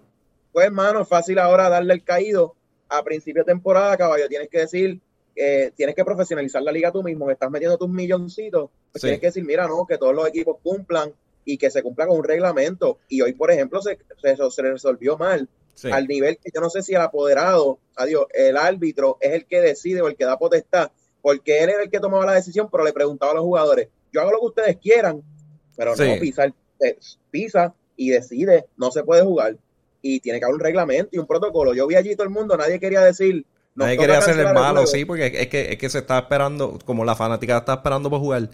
pues, 0.53 0.67
hermano, 0.67 1.00
es 1.03 1.09
fácil 1.09 1.41
ahora 1.41 1.69
darle 1.69 1.93
el 1.95 2.05
caído 2.05 2.55
a 2.88 3.03
principio 3.03 3.43
de 3.43 3.53
temporada, 3.53 3.97
caballo. 3.97 4.29
Tienes 4.29 4.49
que 4.49 4.61
decir, 4.61 5.00
eh, 5.35 5.73
tienes 5.75 5.97
que 5.97 6.05
profesionalizar 6.05 6.62
la 6.62 6.71
liga 6.71 6.93
tú 6.93 7.03
mismo. 7.03 7.29
Estás 7.33 7.50
metiendo 7.50 7.76
tus 7.76 7.88
milloncitos. 7.88 8.71
Pues 8.93 9.03
Sí. 9.03 9.09
Tienes 9.09 9.21
que 9.21 9.26
decir, 9.26 9.45
mira, 9.45 9.67
no, 9.67 9.85
que 9.88 9.99
todos 9.99 10.15
los 10.15 10.29
equipos 10.29 10.59
cumplan 10.62 11.12
y 11.45 11.59
que 11.59 11.69
se 11.69 11.83
cumpla 11.83 12.07
con 12.07 12.19
un 12.19 12.25
reglamento. 12.25 12.99
Y 13.09 13.23
hoy, 13.23 13.33
por 13.33 13.50
ejemplo, 13.50 13.83
se, 13.83 13.99
se, 14.23 14.37
se 14.37 14.62
resolvió 14.62 15.19
mal 15.19 15.49
Sí. 15.75 15.91
al 15.91 16.07
nivel 16.07 16.38
que 16.38 16.50
yo 16.55 16.61
no 16.61 16.71
sé 16.71 16.81
si 16.83 16.95
el 16.95 17.00
apoderado, 17.00 17.81
adiós, 17.97 18.26
el 18.33 18.57
árbitro 18.57 19.19
es 19.21 19.33
el 19.33 19.47
que 19.47 19.61
decide 19.61 20.00
o 20.00 20.07
el 20.09 20.15
que 20.17 20.25
da 20.25 20.38
potestad, 20.38 20.91
porque 21.21 21.59
él 21.65 21.71
era 21.71 21.83
el 21.83 21.91
que 21.91 21.99
tomaba 22.00 22.25
la 22.25 22.33
decisión, 22.35 22.69
pero 22.71 22.85
le 22.85 22.93
preguntaba 22.95 23.33
a 23.33 23.35
los 23.35 23.43
jugadores, 23.45 23.88
yo 24.12 24.21
hago 24.23 24.31
lo 24.31 24.38
que 24.41 24.47
ustedes 24.47 24.76
quieran, 24.79 25.23
pero 25.76 25.97
Sí. 25.97 26.04
no 26.09 26.21
pisa, 26.21 26.47
eh, 26.80 26.99
pisa 27.30 27.75
y 27.97 28.11
decide, 28.11 28.66
no 28.76 28.90
se 28.90 29.04
puede 29.04 29.23
jugar. 29.23 29.56
Y 30.02 30.21
tiene 30.21 30.38
que 30.38 30.45
haber 30.45 30.54
un 30.54 30.61
reglamento 30.61 31.11
y 31.12 31.18
un 31.18 31.26
protocolo. 31.26 31.75
Yo 31.75 31.87
vi 31.87 31.97
allí 31.97 32.14
todo 32.14 32.25
el 32.25 32.33
mundo, 32.33 32.56
nadie 32.56 32.78
quería 32.78 33.00
decir. 33.00 33.45
Nadie 33.75 33.99
quería 33.99 34.18
hacer 34.18 34.38
el 34.38 34.54
malo, 34.54 34.87
sí, 34.87 35.04
porque 35.04 35.26
es 35.26 35.49
que, 35.49 35.73
es 35.73 35.78
que 35.78 35.88
se 35.90 35.99
está 35.99 36.18
esperando, 36.18 36.78
como 36.85 37.04
la 37.04 37.14
fanática 37.14 37.59
está 37.59 37.75
esperando 37.75 38.09
por 38.09 38.21
jugar, 38.21 38.49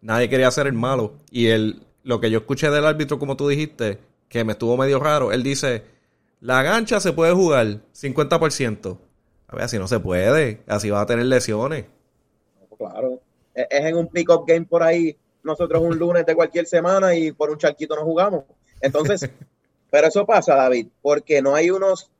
nadie 0.00 0.28
quería 0.28 0.48
hacer 0.48 0.66
el 0.66 0.72
malo. 0.72 1.14
Y 1.30 1.48
el, 1.48 1.82
lo 2.02 2.20
que 2.20 2.30
yo 2.30 2.38
escuché 2.38 2.68
del 2.70 2.84
árbitro, 2.84 3.18
como 3.20 3.36
tú 3.36 3.46
dijiste, 3.48 3.98
que 4.28 4.42
me 4.44 4.52
estuvo 4.52 4.76
medio 4.76 4.98
raro, 4.98 5.30
él 5.30 5.42
dice, 5.44 5.84
la 6.40 6.62
gancha 6.64 6.98
se 6.98 7.12
puede 7.12 7.32
jugar 7.34 7.80
50%. 7.94 8.98
A 9.46 9.54
ver, 9.56 9.64
así 9.64 9.78
no 9.78 9.86
se 9.86 10.00
puede, 10.00 10.60
así 10.66 10.90
va 10.90 11.02
a 11.02 11.06
tener 11.06 11.26
lesiones. 11.26 11.84
Claro. 12.76 13.20
Es 13.54 13.66
es 13.70 13.84
en 13.84 13.96
un 13.96 14.08
pick-up 14.08 14.44
game 14.46 14.66
por 14.66 14.82
ahí, 14.82 15.16
nosotros 15.48 15.82
un 15.82 15.98
lunes 15.98 16.24
de 16.24 16.34
cualquier 16.34 16.66
semana 16.66 17.14
y 17.16 17.32
por 17.32 17.50
un 17.50 17.58
charquito 17.58 17.96
no 17.96 18.02
jugamos. 18.04 18.44
Entonces, 18.80 19.28
pero 19.90 20.06
eso 20.08 20.24
pasa, 20.24 20.54
David, 20.54 20.88
porque 21.02 21.42
no 21.42 21.54
hay 21.54 21.70
unos 21.70 22.10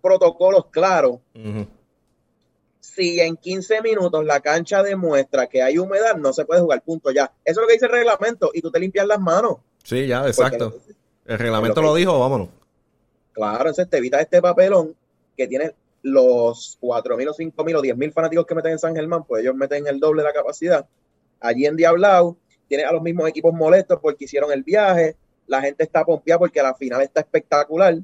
protocolos 0.00 0.66
claros. 0.70 1.18
Si 2.80 3.20
en 3.20 3.36
15 3.36 3.80
minutos 3.82 4.24
la 4.24 4.40
cancha 4.40 4.82
demuestra 4.82 5.46
que 5.46 5.62
hay 5.62 5.78
humedad, 5.78 6.16
no 6.16 6.32
se 6.32 6.44
puede 6.44 6.60
jugar, 6.60 6.82
punto 6.82 7.10
ya. 7.12 7.32
Eso 7.44 7.60
es 7.60 7.62
lo 7.62 7.66
que 7.68 7.74
dice 7.74 7.86
el 7.86 7.92
reglamento 7.92 8.50
y 8.52 8.60
tú 8.60 8.70
te 8.70 8.80
limpias 8.80 9.06
las 9.06 9.20
manos. 9.20 9.58
Sí, 9.84 10.06
ya, 10.06 10.18
Porque, 10.18 10.30
exacto. 10.30 10.80
El 11.26 11.38
reglamento 11.38 11.80
Lo 11.80 11.86
que- 11.88 11.90
lo 11.90 11.94
dijo, 11.94 12.18
vámonos. 12.18 12.48
claro, 13.32 13.60
entonces 13.60 13.88
te 13.88 13.98
evitas 13.98 14.20
este 14.22 14.42
papelón 14.42 14.96
que 15.36 15.46
tiene 15.46 15.74
los 16.02 16.76
4.000 16.80 17.28
o 17.28 17.32
5.000 17.32 17.76
o 17.76 17.80
10.000 17.80 18.12
fanáticos 18.12 18.44
que 18.46 18.54
meten 18.56 18.72
en 18.72 18.78
San 18.80 18.96
Germán, 18.96 19.22
pues 19.24 19.42
ellos 19.42 19.54
meten 19.54 19.86
el 19.86 20.00
doble 20.00 20.22
de 20.22 20.28
la 20.28 20.34
capacidad. 20.34 20.84
Allí 21.38 21.64
en 21.66 21.76
Diablao 21.76 22.36
tiene 22.72 22.84
a 22.84 22.92
los 22.92 23.02
mismos 23.02 23.28
equipos 23.28 23.52
molestos 23.52 23.98
porque 24.00 24.24
hicieron 24.24 24.50
el 24.50 24.62
viaje, 24.62 25.14
la 25.46 25.60
gente 25.60 25.84
está 25.84 26.06
pompeada 26.06 26.38
porque 26.38 26.62
la 26.62 26.72
final 26.72 27.02
está 27.02 27.20
espectacular. 27.20 27.98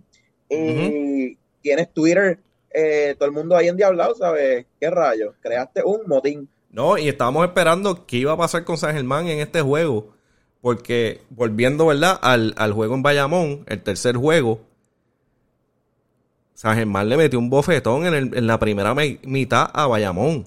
Y 0.51 1.39
tienes 1.63 1.91
Twitter, 1.95 2.39
eh, 2.71 3.15
todo 3.19 3.31
el 3.31 3.35
mundo 3.35 3.57
ahí 3.57 3.69
en 3.69 3.79
Diablao, 3.79 4.15
¿sabes? 4.15 4.67
¿Qué 4.79 4.91
rayos? 4.91 5.35
Creaste 5.41 5.83
un 5.83 6.03
motín. 6.07 6.51
No, 6.71 6.99
y 6.99 7.09
estábamos 7.09 7.47
esperando 7.47 8.05
qué 8.05 8.19
iba 8.19 8.33
a 8.33 8.37
pasar 8.37 8.65
con 8.65 8.77
San 8.77 8.95
Germán 8.95 9.27
en 9.29 9.39
este 9.39 9.63
juego. 9.63 10.13
Porque 10.61 11.23
volviendo, 11.31 11.87
¿verdad? 11.87 12.19
Al, 12.21 12.53
al 12.59 12.75
juego 12.75 12.95
en 12.95 13.03
Bayamón, 13.03 13.65
el 13.69 13.83
tercer 13.83 14.17
juego, 14.17 14.61
San 16.53 16.77
Germán 16.77 17.09
le 17.09 17.17
metió 17.17 17.39
un 17.39 17.49
bofetón 17.49 18.05
en, 18.05 18.13
el, 18.13 18.37
en 18.37 18.47
la 18.47 18.59
primera 18.59 18.95
mitad 18.95 19.71
a 19.73 19.87
Bayamón. 19.87 20.47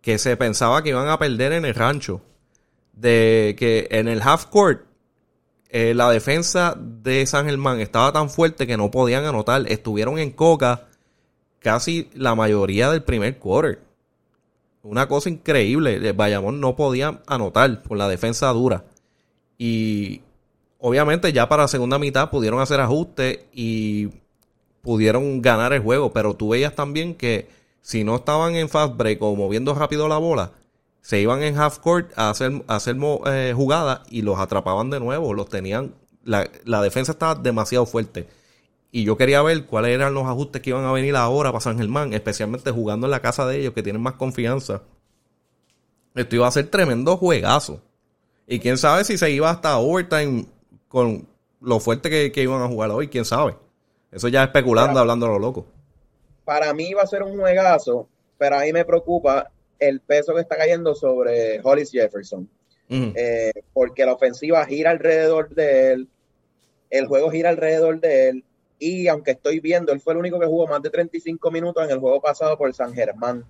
Que 0.00 0.16
se 0.18 0.36
pensaba 0.36 0.80
que 0.84 0.90
iban 0.90 1.08
a 1.08 1.18
perder 1.18 1.54
en 1.54 1.64
el 1.64 1.74
rancho. 1.74 2.22
De 2.98 3.54
que 3.58 3.86
en 3.90 4.08
el 4.08 4.20
half 4.22 4.46
court 4.46 4.88
eh, 5.70 5.92
la 5.94 6.10
defensa 6.10 6.74
de 6.78 7.26
San 7.26 7.44
Germán 7.46 7.80
estaba 7.80 8.10
tan 8.12 8.30
fuerte 8.30 8.66
que 8.66 8.76
no 8.76 8.90
podían 8.90 9.24
anotar. 9.24 9.64
Estuvieron 9.70 10.18
en 10.18 10.30
coca 10.30 10.88
casi 11.58 12.08
la 12.14 12.34
mayoría 12.34 12.90
del 12.90 13.02
primer 13.02 13.38
quarter. 13.38 13.80
Una 14.82 15.08
cosa 15.08 15.28
increíble. 15.28 16.12
Bayamón 16.12 16.60
no 16.60 16.74
podía 16.74 17.20
anotar 17.26 17.82
por 17.82 17.98
la 17.98 18.08
defensa 18.08 18.48
dura. 18.48 18.84
Y 19.58 20.22
obviamente 20.78 21.32
ya 21.32 21.48
para 21.48 21.64
la 21.64 21.68
segunda 21.68 21.98
mitad 21.98 22.30
pudieron 22.30 22.60
hacer 22.60 22.80
ajustes 22.80 23.40
y 23.52 24.08
pudieron 24.80 25.42
ganar 25.42 25.74
el 25.74 25.82
juego. 25.82 26.12
Pero 26.12 26.34
tú 26.34 26.50
veías 26.50 26.74
también 26.74 27.14
que 27.14 27.48
si 27.82 28.04
no 28.04 28.16
estaban 28.16 28.54
en 28.54 28.70
fast 28.70 28.96
break 28.96 29.20
o 29.20 29.36
moviendo 29.36 29.74
rápido 29.74 30.08
la 30.08 30.16
bola, 30.16 30.52
se 31.00 31.20
iban 31.20 31.42
en 31.42 31.58
half 31.58 31.78
court 31.78 32.12
a 32.16 32.30
hacer, 32.30 32.62
hacer 32.66 32.96
eh, 33.26 33.52
jugadas 33.54 34.00
y 34.10 34.22
los 34.22 34.38
atrapaban 34.38 34.90
de 34.90 35.00
nuevo. 35.00 35.34
Los 35.34 35.48
tenían. 35.48 35.94
La, 36.24 36.48
la, 36.64 36.82
defensa 36.82 37.12
estaba 37.12 37.34
demasiado 37.34 37.86
fuerte. 37.86 38.28
Y 38.90 39.04
yo 39.04 39.16
quería 39.16 39.42
ver 39.42 39.66
cuáles 39.66 39.92
eran 39.92 40.14
los 40.14 40.26
ajustes 40.26 40.62
que 40.62 40.70
iban 40.70 40.84
a 40.84 40.92
venir 40.92 41.16
ahora 41.16 41.50
para 41.50 41.60
San 41.60 41.78
Germán, 41.78 42.12
especialmente 42.12 42.70
jugando 42.70 43.06
en 43.06 43.10
la 43.10 43.20
casa 43.20 43.46
de 43.46 43.60
ellos, 43.60 43.74
que 43.74 43.82
tienen 43.82 44.02
más 44.02 44.14
confianza. 44.14 44.82
Esto 46.14 46.36
iba 46.36 46.46
a 46.46 46.50
ser 46.50 46.68
tremendo 46.68 47.16
juegazo. 47.16 47.80
Y 48.46 48.60
quién 48.60 48.78
sabe 48.78 49.04
si 49.04 49.18
se 49.18 49.30
iba 49.30 49.50
hasta 49.50 49.78
overtime 49.78 50.46
con 50.88 51.28
lo 51.60 51.80
fuerte 51.80 52.30
que, 52.32 52.42
iban 52.42 52.62
a 52.62 52.68
jugar 52.68 52.90
hoy, 52.90 53.08
quién 53.08 53.24
sabe. 53.24 53.56
Eso 54.10 54.28
ya 54.28 54.44
especulando, 54.44 55.00
hablando 55.00 55.26
a 55.26 55.30
lo 55.30 55.38
loco. 55.38 55.66
Para 56.44 56.72
mí 56.72 56.94
va 56.94 57.02
a 57.02 57.06
ser 57.06 57.22
un 57.22 57.38
juegazo, 57.38 58.08
pero 58.38 58.56
a 58.56 58.60
mí 58.60 58.72
me 58.72 58.84
preocupa 58.84 59.50
el 59.78 60.00
peso 60.00 60.34
que 60.34 60.40
está 60.40 60.56
cayendo 60.56 60.94
sobre 60.94 61.60
Hollis 61.62 61.90
Jefferson. 61.90 62.48
Eh, 62.90 63.52
porque 63.74 64.06
la 64.06 64.14
ofensiva 64.14 64.64
gira 64.64 64.90
alrededor 64.90 65.54
de 65.54 65.92
él, 65.92 66.08
el 66.88 67.06
juego 67.06 67.30
gira 67.30 67.50
alrededor 67.50 68.00
de 68.00 68.28
él, 68.30 68.44
y 68.78 69.08
aunque 69.08 69.32
estoy 69.32 69.60
viendo, 69.60 69.92
él 69.92 70.00
fue 70.00 70.14
el 70.14 70.20
único 70.20 70.40
que 70.40 70.46
jugó 70.46 70.66
más 70.66 70.80
de 70.82 70.88
35 70.88 71.50
minutos 71.50 71.84
en 71.84 71.90
el 71.90 71.98
juego 71.98 72.20
pasado 72.20 72.56
por 72.56 72.72
San 72.74 72.94
Germán. 72.94 73.44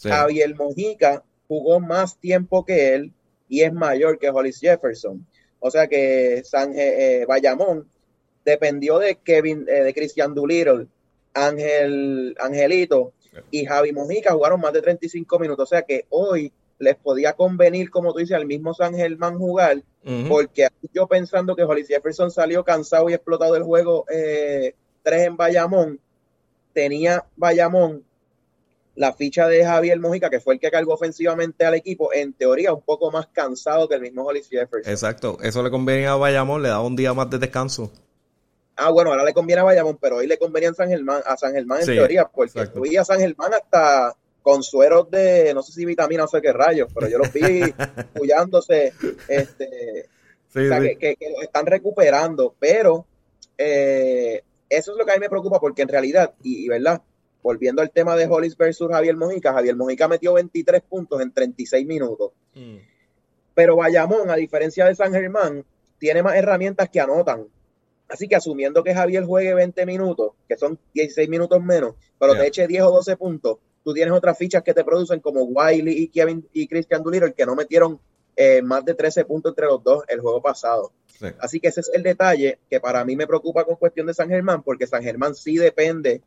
Javier 0.00 0.54
Mojica 0.54 1.24
jugó 1.48 1.80
más 1.80 2.18
tiempo 2.18 2.64
que 2.64 2.94
él 2.94 3.12
y 3.48 3.62
es 3.62 3.72
mayor 3.72 4.18
que 4.18 4.30
Hollis 4.30 4.60
Jefferson. 4.60 5.26
O 5.58 5.70
sea 5.70 5.88
que 5.88 6.42
San 6.44 6.72
eh, 6.76 7.24
Bayamón 7.26 7.88
dependió 8.44 8.98
de 8.98 9.16
Kevin, 9.16 9.64
eh, 9.68 9.82
de 9.82 9.94
Christian 9.94 10.34
Doolittle, 10.34 10.86
Ángel, 11.32 12.36
Angelito 12.38 13.12
y 13.50 13.64
Javi 13.64 13.92
Mojica 13.92 14.32
jugaron 14.32 14.60
más 14.60 14.72
de 14.72 14.82
35 14.82 15.38
minutos. 15.38 15.64
O 15.64 15.74
sea 15.74 15.82
que 15.82 16.06
hoy 16.10 16.52
les 16.78 16.96
podía 16.96 17.34
convenir, 17.34 17.90
como 17.90 18.12
tú 18.12 18.18
dices, 18.18 18.36
al 18.36 18.46
mismo 18.46 18.74
San 18.74 18.94
Germán 18.94 19.38
jugar, 19.38 19.82
porque 20.28 20.68
yo 20.92 21.06
pensando 21.06 21.56
que 21.56 21.62
Hollis 21.62 21.88
Jefferson 21.88 22.30
salió 22.30 22.64
cansado 22.64 23.08
y 23.08 23.14
explotado 23.14 23.54
del 23.54 23.62
juego 23.62 24.04
eh, 24.12 24.74
3 25.02 25.26
en 25.26 25.36
Bayamón, 25.36 26.00
tenía 26.72 27.24
Bayamón 27.36 28.04
la 28.96 29.12
ficha 29.12 29.48
de 29.48 29.64
Javier 29.64 29.98
Mojica, 29.98 30.30
que 30.30 30.40
fue 30.40 30.54
el 30.54 30.60
que 30.60 30.70
cargó 30.70 30.94
ofensivamente 30.94 31.64
al 31.64 31.74
equipo, 31.74 32.12
en 32.12 32.32
teoría 32.32 32.72
un 32.72 32.82
poco 32.82 33.10
más 33.10 33.26
cansado 33.26 33.88
que 33.88 33.96
el 33.96 34.00
mismo 34.00 34.24
Hollis 34.24 34.48
Jefferson. 34.48 34.92
Exacto, 34.92 35.38
eso 35.42 35.62
le 35.62 35.70
convenía 35.70 36.12
a 36.12 36.16
Bayamón, 36.16 36.62
le 36.62 36.68
daba 36.68 36.82
un 36.82 36.96
día 36.96 37.12
más 37.12 37.28
de 37.30 37.38
descanso. 37.38 37.90
Ah, 38.76 38.90
bueno, 38.90 39.10
ahora 39.10 39.24
le 39.24 39.32
conviene 39.32 39.60
a 39.60 39.64
Bayamón, 39.64 39.98
pero 40.00 40.16
hoy 40.16 40.26
le 40.26 40.38
convenía 40.38 40.70
a 40.70 40.74
San 40.74 40.88
Germán, 40.88 41.22
a 41.24 41.36
San 41.36 41.52
Germán 41.52 41.80
en 41.80 41.86
teoría, 41.86 42.24
porque 42.26 42.58
exacto. 42.58 42.82
a 43.00 43.04
San 43.04 43.20
Germán 43.20 43.54
hasta 43.54 44.16
con 44.42 44.62
sueros 44.62 45.10
de, 45.10 45.54
no 45.54 45.62
sé 45.62 45.72
si 45.72 45.84
vitamina 45.84 46.24
o 46.24 46.28
sé 46.28 46.42
qué 46.42 46.52
rayos, 46.52 46.88
pero 46.92 47.08
yo 47.08 47.18
los 47.18 47.32
vi 47.32 47.40
pullándose, 48.14 48.92
este, 49.26 50.08
que, 50.52 51.16
lo 51.34 51.42
están 51.42 51.66
recuperando, 51.66 52.54
pero 52.58 53.06
eh, 53.56 54.42
eso 54.68 54.92
es 54.92 54.98
lo 54.98 55.06
que 55.06 55.12
a 55.12 55.14
mí 55.14 55.20
me 55.20 55.30
preocupa, 55.30 55.60
porque 55.60 55.82
en 55.82 55.88
realidad, 55.88 56.34
y, 56.42 56.68
verdad, 56.68 57.00
volviendo 57.42 57.80
al 57.80 57.90
tema 57.90 58.16
de 58.16 58.26
Hollis 58.26 58.56
versus 58.56 58.90
Javier 58.90 59.16
Mojica, 59.16 59.52
Javier 59.52 59.76
Mojica 59.76 60.08
metió 60.08 60.34
23 60.34 60.82
puntos 60.82 61.20
en 61.20 61.32
36 61.32 61.86
minutos. 61.86 62.32
Mm. 62.54 62.76
Pero 63.54 63.76
Bayamón, 63.76 64.30
a 64.30 64.36
diferencia 64.36 64.84
de 64.86 64.94
San 64.94 65.12
Germán, 65.12 65.64
tiene 65.98 66.22
más 66.22 66.34
herramientas 66.34 66.88
que 66.90 67.00
anotan. 67.00 67.46
Así 68.08 68.28
que 68.28 68.36
asumiendo 68.36 68.84
que 68.84 68.94
Javier 68.94 69.24
juegue 69.24 69.54
20 69.54 69.86
minutos, 69.86 70.32
que 70.46 70.56
son 70.56 70.78
16 70.94 71.28
minutos 71.28 71.62
menos, 71.62 71.94
pero 72.18 72.34
te 72.34 72.46
eche 72.46 72.66
10 72.66 72.82
o 72.82 72.90
12 72.90 73.16
puntos, 73.16 73.58
tú 73.82 73.92
tienes 73.94 74.12
otras 74.12 74.36
fichas 74.36 74.62
que 74.62 74.74
te 74.74 74.84
producen 74.84 75.20
como 75.20 75.42
Wiley 75.42 76.02
y 76.02 76.08
Kevin 76.08 76.46
y 76.52 76.66
Christian 76.68 77.02
Doolittle 77.02 77.32
que 77.32 77.46
no 77.46 77.54
metieron 77.54 77.98
eh, 78.36 78.62
más 78.62 78.84
de 78.84 78.94
13 78.94 79.24
puntos 79.24 79.52
entre 79.52 79.66
los 79.66 79.82
dos 79.82 80.04
el 80.08 80.20
juego 80.20 80.42
pasado. 80.42 80.92
Así 81.38 81.60
que 81.60 81.68
ese 81.68 81.80
es 81.80 81.90
el 81.94 82.02
detalle 82.02 82.58
que 82.68 82.80
para 82.80 83.04
mí 83.04 83.16
me 83.16 83.26
preocupa 83.26 83.64
con 83.64 83.76
cuestión 83.76 84.06
de 84.06 84.14
San 84.14 84.28
Germán, 84.28 84.62
porque 84.62 84.86
San 84.86 85.02
Germán 85.02 85.34
sí 85.34 85.56
depende 85.56 86.20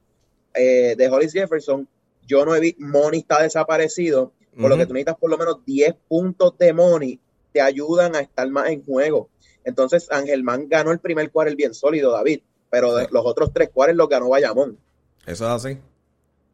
eh, 0.54 0.96
de 0.98 1.10
Hollis 1.10 1.34
Jefferson. 1.34 1.88
Yo 2.26 2.46
no 2.46 2.56
he 2.56 2.60
visto, 2.60 2.84
Money 2.84 3.20
está 3.20 3.44
desaparecido, 3.44 4.32
por 4.60 4.70
lo 4.70 4.78
que 4.78 4.86
tú 4.86 4.94
necesitas 4.94 5.18
por 5.18 5.30
lo 5.30 5.38
menos 5.38 5.64
10 5.66 5.96
puntos 6.08 6.58
de 6.58 6.74
Money, 6.74 7.20
te 7.52 7.62
ayudan 7.62 8.16
a 8.16 8.22
estar 8.22 8.50
más 8.50 8.70
en 8.70 8.84
juego. 8.84 9.30
Entonces, 9.68 10.10
Angelman 10.10 10.70
ganó 10.70 10.94
el 10.94 11.00
primer 11.00 11.30
cuarto 11.30 11.54
bien 11.54 11.74
sólido, 11.74 12.14
David, 12.14 12.40
pero 12.70 12.98
los 13.12 13.26
otros 13.26 13.52
tres 13.54 13.70
cuartos 13.70 13.98
los 13.98 14.08
ganó 14.08 14.30
Bayamón. 14.30 14.78
Eso 15.26 15.46
es 15.46 15.52
así. 15.52 15.78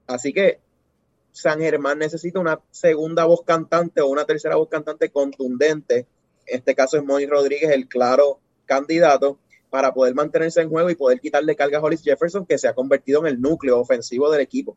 Así 0.07 0.33
que 0.33 0.57
San 1.31 1.59
Germán 1.59 1.99
necesita 1.99 2.39
una 2.39 2.59
segunda 2.71 3.25
voz 3.25 3.43
cantante 3.45 4.01
o 4.01 4.07
una 4.07 4.25
tercera 4.25 4.55
voz 4.55 4.67
cantante 4.67 5.11
contundente. 5.11 6.07
En 6.47 6.57
este 6.57 6.73
caso 6.73 6.97
es 6.97 7.03
Moni 7.03 7.27
Rodríguez 7.27 7.69
el 7.69 7.87
claro 7.87 8.39
candidato 8.65 9.37
para 9.69 9.93
poder 9.93 10.15
mantenerse 10.15 10.61
en 10.61 10.69
juego 10.69 10.89
y 10.89 10.95
poder 10.95 11.19
quitarle 11.19 11.55
carga 11.55 11.77
a 11.77 11.81
Hollis 11.81 12.01
Jefferson, 12.01 12.47
que 12.47 12.57
se 12.57 12.67
ha 12.67 12.73
convertido 12.73 13.19
en 13.21 13.27
el 13.27 13.39
núcleo 13.39 13.79
ofensivo 13.79 14.31
del 14.31 14.41
equipo. 14.41 14.75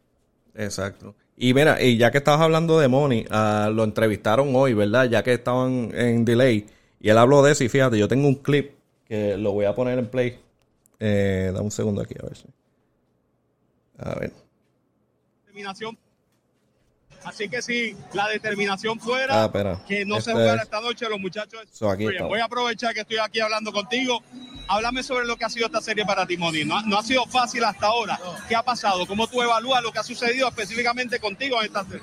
Exacto. 0.54 1.14
Y 1.38 1.54
mira, 1.54 1.82
y 1.82 1.96
ya 1.96 2.10
que 2.10 2.18
estabas 2.18 2.42
hablando 2.42 2.78
de 2.80 2.88
Moni, 2.88 3.24
uh, 3.30 3.70
lo 3.70 3.84
entrevistaron 3.84 4.54
hoy, 4.54 4.74
¿verdad? 4.74 5.08
Ya 5.08 5.22
que 5.22 5.32
estaban 5.32 5.90
en 5.94 6.26
delay. 6.26 6.66
Y 7.06 7.08
él 7.08 7.18
habló 7.18 7.40
de 7.40 7.52
eso 7.52 7.62
y 7.62 7.68
fíjate, 7.68 7.96
yo 7.96 8.08
tengo 8.08 8.26
un 8.26 8.34
clip 8.34 8.72
que 9.06 9.36
lo 9.36 9.52
voy 9.52 9.64
a 9.64 9.76
poner 9.76 9.96
en 9.96 10.08
play. 10.08 10.40
Eh, 10.98 11.52
da 11.54 11.62
un 11.62 11.70
segundo 11.70 12.02
aquí, 12.02 12.16
a 12.20 12.26
ver 12.26 12.36
si. 12.36 12.46
A 13.96 14.14
ver. 14.16 14.32
Determinación. 15.42 15.96
Así 17.22 17.48
que 17.48 17.62
si 17.62 17.96
la 18.12 18.26
determinación 18.26 18.98
fuera 18.98 19.44
ah, 19.44 19.82
que 19.86 20.04
no 20.04 20.16
se 20.16 20.30
este 20.30 20.32
jugara 20.32 20.64
esta 20.64 20.80
noche, 20.80 21.08
los 21.08 21.20
muchachos. 21.20 21.60
voy 21.78 22.40
a 22.40 22.44
aprovechar 22.44 22.92
que 22.92 23.02
estoy 23.02 23.18
aquí 23.18 23.38
hablando 23.38 23.70
contigo. 23.70 24.20
Háblame 24.66 25.04
sobre 25.04 25.26
lo 25.26 25.36
que 25.36 25.44
ha 25.44 25.48
sido 25.48 25.66
esta 25.66 25.80
serie 25.80 26.04
para 26.04 26.26
Timoni. 26.26 26.64
No, 26.64 26.82
no 26.82 26.98
ha 26.98 27.04
sido 27.04 27.24
fácil 27.26 27.62
hasta 27.62 27.86
ahora. 27.86 28.18
¿Qué 28.48 28.56
ha 28.56 28.64
pasado? 28.64 29.06
¿Cómo 29.06 29.28
tú 29.28 29.40
evalúas 29.40 29.80
lo 29.80 29.92
que 29.92 30.00
ha 30.00 30.02
sucedido 30.02 30.48
específicamente 30.48 31.20
contigo 31.20 31.60
en 31.60 31.66
esta 31.66 31.84
serie? 31.84 32.02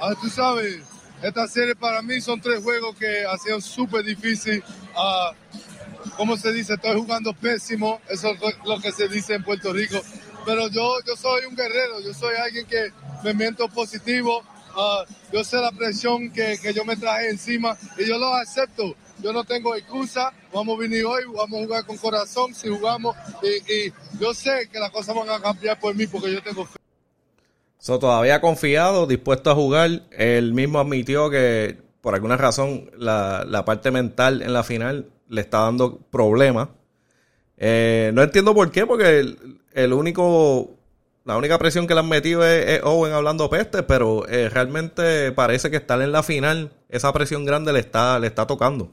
Ah, 0.00 0.14
tú 0.18 0.30
sabes, 0.30 0.82
esta 1.22 1.48
serie 1.48 1.74
para 1.74 2.02
mí 2.02 2.20
son 2.20 2.40
tres 2.40 2.62
juegos 2.62 2.96
que 2.96 3.24
han 3.24 3.38
sido 3.38 3.60
súper 3.60 4.04
difíciles. 4.04 4.62
Uh, 4.94 5.34
¿Cómo 6.16 6.36
se 6.36 6.52
dice? 6.52 6.74
Estoy 6.74 6.98
jugando 6.98 7.32
pésimo. 7.32 8.00
Eso 8.08 8.32
es 8.32 8.40
lo 8.64 8.80
que 8.80 8.92
se 8.92 9.08
dice 9.08 9.34
en 9.34 9.42
Puerto 9.42 9.72
Rico. 9.72 10.00
Pero 10.44 10.68
yo, 10.68 10.98
yo 11.06 11.16
soy 11.16 11.44
un 11.46 11.56
guerrero. 11.56 12.00
Yo 12.00 12.14
soy 12.14 12.34
alguien 12.36 12.66
que 12.66 12.92
me 13.24 13.34
miento 13.34 13.68
positivo. 13.68 14.42
Ah, 14.76 15.04
yo 15.32 15.42
sé 15.42 15.56
la 15.56 15.72
presión 15.72 16.30
que, 16.30 16.58
que, 16.60 16.74
yo 16.74 16.84
me 16.84 16.96
traje 16.96 17.30
encima 17.30 17.76
y 17.98 18.06
yo 18.06 18.18
lo 18.18 18.34
acepto. 18.34 18.94
Yo 19.18 19.32
no 19.32 19.44
tengo 19.44 19.74
excusa. 19.74 20.32
Vamos 20.52 20.76
a 20.76 20.80
venir 20.80 21.04
hoy, 21.06 21.24
vamos 21.26 21.60
a 21.60 21.64
jugar 21.64 21.86
con 21.86 21.96
corazón 21.96 22.54
si 22.54 22.68
jugamos. 22.68 23.16
Y, 23.42 23.72
y 23.72 23.92
yo 24.20 24.34
sé 24.34 24.68
que 24.70 24.78
las 24.78 24.90
cosas 24.90 25.14
van 25.14 25.30
a 25.30 25.40
cambiar 25.40 25.80
por 25.80 25.94
mí 25.94 26.06
porque 26.06 26.32
yo 26.32 26.42
tengo 26.42 26.66
fe 26.66 26.78
todavía 27.86 28.40
confiado, 28.40 29.06
dispuesto 29.06 29.50
a 29.50 29.54
jugar. 29.54 30.02
Él 30.10 30.52
mismo 30.54 30.80
admitió 30.80 31.30
que 31.30 31.78
por 32.00 32.14
alguna 32.14 32.36
razón 32.36 32.90
la, 32.96 33.62
parte 33.64 33.90
mental 33.90 34.42
en 34.42 34.52
la 34.52 34.62
final 34.62 35.06
le 35.28 35.40
está 35.40 35.60
dando 35.60 35.98
problemas. 36.10 36.68
Eh, 37.58 38.10
no 38.12 38.22
entiendo 38.22 38.54
por 38.54 38.70
qué, 38.70 38.86
porque 38.86 39.36
el, 39.72 39.92
único 39.92 40.76
la 41.24 41.36
única 41.36 41.58
presión 41.58 41.86
que 41.86 41.94
le 41.94 42.00
han 42.00 42.08
metido 42.08 42.44
es, 42.44 42.82
Owen 42.82 43.12
hablando 43.12 43.48
peste, 43.48 43.82
pero 43.82 44.28
eh, 44.28 44.48
realmente 44.48 45.32
parece 45.32 45.70
que 45.70 45.76
estar 45.76 46.00
en 46.02 46.12
la 46.12 46.22
final, 46.22 46.70
esa 46.88 47.12
presión 47.12 47.44
grande 47.44 47.72
le 47.72 47.80
está, 47.80 48.18
le 48.18 48.26
está 48.26 48.46
tocando. 48.46 48.90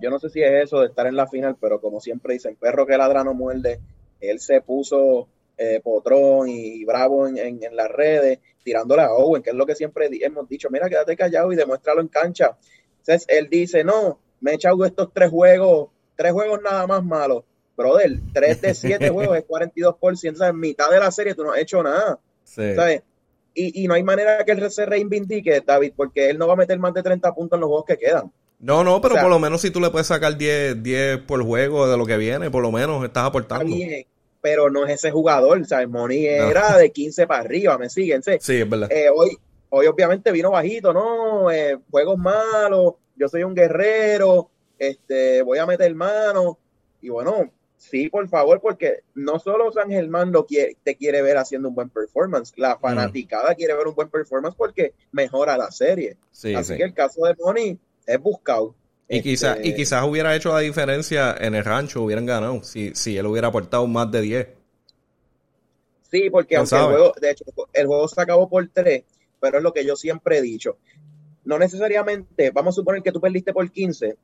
Yo 0.00 0.10
no 0.10 0.18
sé 0.18 0.30
si 0.30 0.40
es 0.42 0.64
eso 0.64 0.80
de 0.80 0.86
estar 0.86 1.06
en 1.06 1.16
la 1.16 1.26
final, 1.26 1.56
pero 1.60 1.80
como 1.80 2.00
siempre 2.00 2.34
dicen, 2.34 2.56
perro 2.56 2.86
que 2.86 2.96
ladra 2.96 3.24
no 3.24 3.34
muerde. 3.34 3.80
Él 4.20 4.38
se 4.38 4.60
puso 4.60 5.28
eh, 5.56 5.80
potrón 5.82 6.48
y 6.48 6.84
bravo 6.84 7.26
en, 7.26 7.38
en, 7.38 7.76
las 7.76 7.88
redes, 7.90 8.38
tirándole 8.62 9.02
a 9.02 9.12
Owen, 9.12 9.42
que 9.42 9.50
es 9.50 9.56
lo 9.56 9.66
que 9.66 9.74
siempre 9.74 10.08
hemos 10.20 10.48
dicho, 10.48 10.68
mira, 10.70 10.88
quédate 10.88 11.16
callado 11.16 11.52
y 11.52 11.56
demuéstralo 11.56 12.00
en 12.00 12.08
cancha. 12.08 12.56
Entonces 12.98 13.26
él 13.28 13.48
dice, 13.50 13.84
no, 13.84 14.18
me 14.40 14.52
he 14.52 14.54
echado 14.54 14.84
estos 14.84 15.12
tres 15.12 15.30
juegos, 15.30 15.90
tres 16.16 16.32
juegos 16.32 16.60
nada 16.62 16.86
más 16.86 17.04
malos. 17.04 17.44
Brother, 17.76 18.20
tres 18.32 18.60
de 18.60 18.74
siete 18.74 19.08
juegos 19.10 19.38
es 19.38 19.46
42%, 19.46 20.36
¿sabes? 20.36 20.54
mitad 20.54 20.90
de 20.90 21.00
la 21.00 21.10
serie 21.10 21.34
tú 21.34 21.44
no 21.44 21.52
has 21.52 21.60
hecho 21.60 21.82
nada. 21.82 22.18
¿sabes? 22.44 23.02
Y, 23.54 23.84
y, 23.84 23.86
no 23.86 23.94
hay 23.94 24.02
manera 24.02 24.44
que 24.44 24.52
él 24.52 24.70
se 24.70 24.86
reivindique, 24.86 25.60
David, 25.60 25.92
porque 25.94 26.30
él 26.30 26.38
no 26.38 26.46
va 26.46 26.54
a 26.54 26.56
meter 26.56 26.78
más 26.78 26.94
de 26.94 27.02
30 27.02 27.34
puntos 27.34 27.56
en 27.56 27.60
los 27.60 27.68
juegos 27.68 27.84
que 27.86 27.98
quedan. 27.98 28.32
No, 28.62 28.84
no, 28.84 29.00
pero 29.00 29.16
por 29.16 29.28
lo 29.28 29.40
menos 29.40 29.60
si 29.60 29.72
tú 29.72 29.80
le 29.80 29.90
puedes 29.90 30.06
sacar 30.06 30.38
10, 30.38 30.84
10 30.84 31.18
por 31.18 31.42
juego 31.42 31.90
de 31.90 31.96
lo 31.96 32.06
que 32.06 32.16
viene, 32.16 32.48
por 32.48 32.62
lo 32.62 32.70
menos 32.70 33.04
estás 33.04 33.24
aportando. 33.24 33.74
Pero 34.42 34.68
no 34.68 34.84
es 34.84 34.94
ese 34.94 35.10
jugador, 35.10 35.64
¿sabes? 35.66 35.88
Moni 35.88 36.26
era 36.26 36.76
de 36.76 36.90
15 36.90 37.26
para 37.26 37.40
arriba, 37.40 37.78
¿me 37.78 37.88
siguen? 37.88 38.22
Sí, 38.22 38.32
es 38.34 38.68
verdad. 38.68 38.90
Eh, 38.92 39.08
hoy, 39.08 39.38
hoy 39.70 39.86
obviamente 39.86 40.32
vino 40.32 40.50
bajito, 40.50 40.92
¿no? 40.92 41.50
Eh, 41.50 41.78
juegos 41.90 42.18
malos, 42.18 42.94
yo 43.16 43.28
soy 43.28 43.44
un 43.44 43.54
guerrero, 43.54 44.50
este, 44.78 45.42
voy 45.42 45.58
a 45.58 45.66
meter 45.66 45.94
mano. 45.94 46.58
Y 47.00 47.08
bueno, 47.08 47.52
sí, 47.76 48.08
por 48.08 48.28
favor, 48.28 48.60
porque 48.60 49.04
no 49.14 49.38
solo 49.38 49.70
San 49.70 49.88
Germán 49.88 50.32
lo 50.32 50.44
quiere, 50.44 50.76
te 50.82 50.96
quiere 50.96 51.22
ver 51.22 51.38
haciendo 51.38 51.68
un 51.68 51.76
buen 51.76 51.88
performance, 51.88 52.52
la 52.56 52.76
fanaticada 52.78 53.54
quiere 53.54 53.74
ver 53.74 53.86
un 53.86 53.94
buen 53.94 54.08
performance 54.08 54.56
porque 54.56 54.94
mejora 55.12 55.56
la 55.56 55.70
serie. 55.70 56.16
Así 56.32 56.76
que 56.76 56.82
el 56.82 56.94
caso 56.94 57.24
de 57.26 57.36
Moni 57.38 57.78
es 58.06 58.20
buscado. 58.20 58.74
Y, 59.08 59.20
quizás 59.20 59.58
y 59.58 59.68
este, 59.68 59.74
quizás 59.74 60.04
hubiera 60.04 60.34
hecho 60.34 60.52
la 60.52 60.60
diferencia 60.60 61.36
en 61.38 61.54
el 61.54 61.64
rancho, 61.64 62.02
hubieran 62.02 62.24
ganado, 62.24 62.62
si, 62.62 62.94
si 62.94 63.16
él 63.16 63.26
hubiera 63.26 63.48
aportado 63.48 63.86
más 63.86 64.10
de 64.10 64.20
10. 64.22 64.48
Sí, 66.10 66.30
porque 66.30 66.56
aunque 66.56 66.76
el 66.76 66.82
juego, 66.82 67.14
de 67.20 67.30
hecho, 67.30 67.44
el 67.72 67.86
juego 67.86 68.08
se 68.08 68.20
acabó 68.20 68.48
por 68.48 68.68
3, 68.72 69.04
pero 69.40 69.58
es 69.58 69.62
lo 69.62 69.72
que 69.72 69.84
yo 69.84 69.96
siempre 69.96 70.38
he 70.38 70.42
dicho. 70.42 70.78
No 71.44 71.58
necesariamente, 71.58 72.50
vamos 72.50 72.74
a 72.74 72.76
suponer 72.76 73.02
que 73.02 73.12
tú 73.12 73.20
perdiste 73.20 73.52
por 73.52 73.70
15 73.70 74.16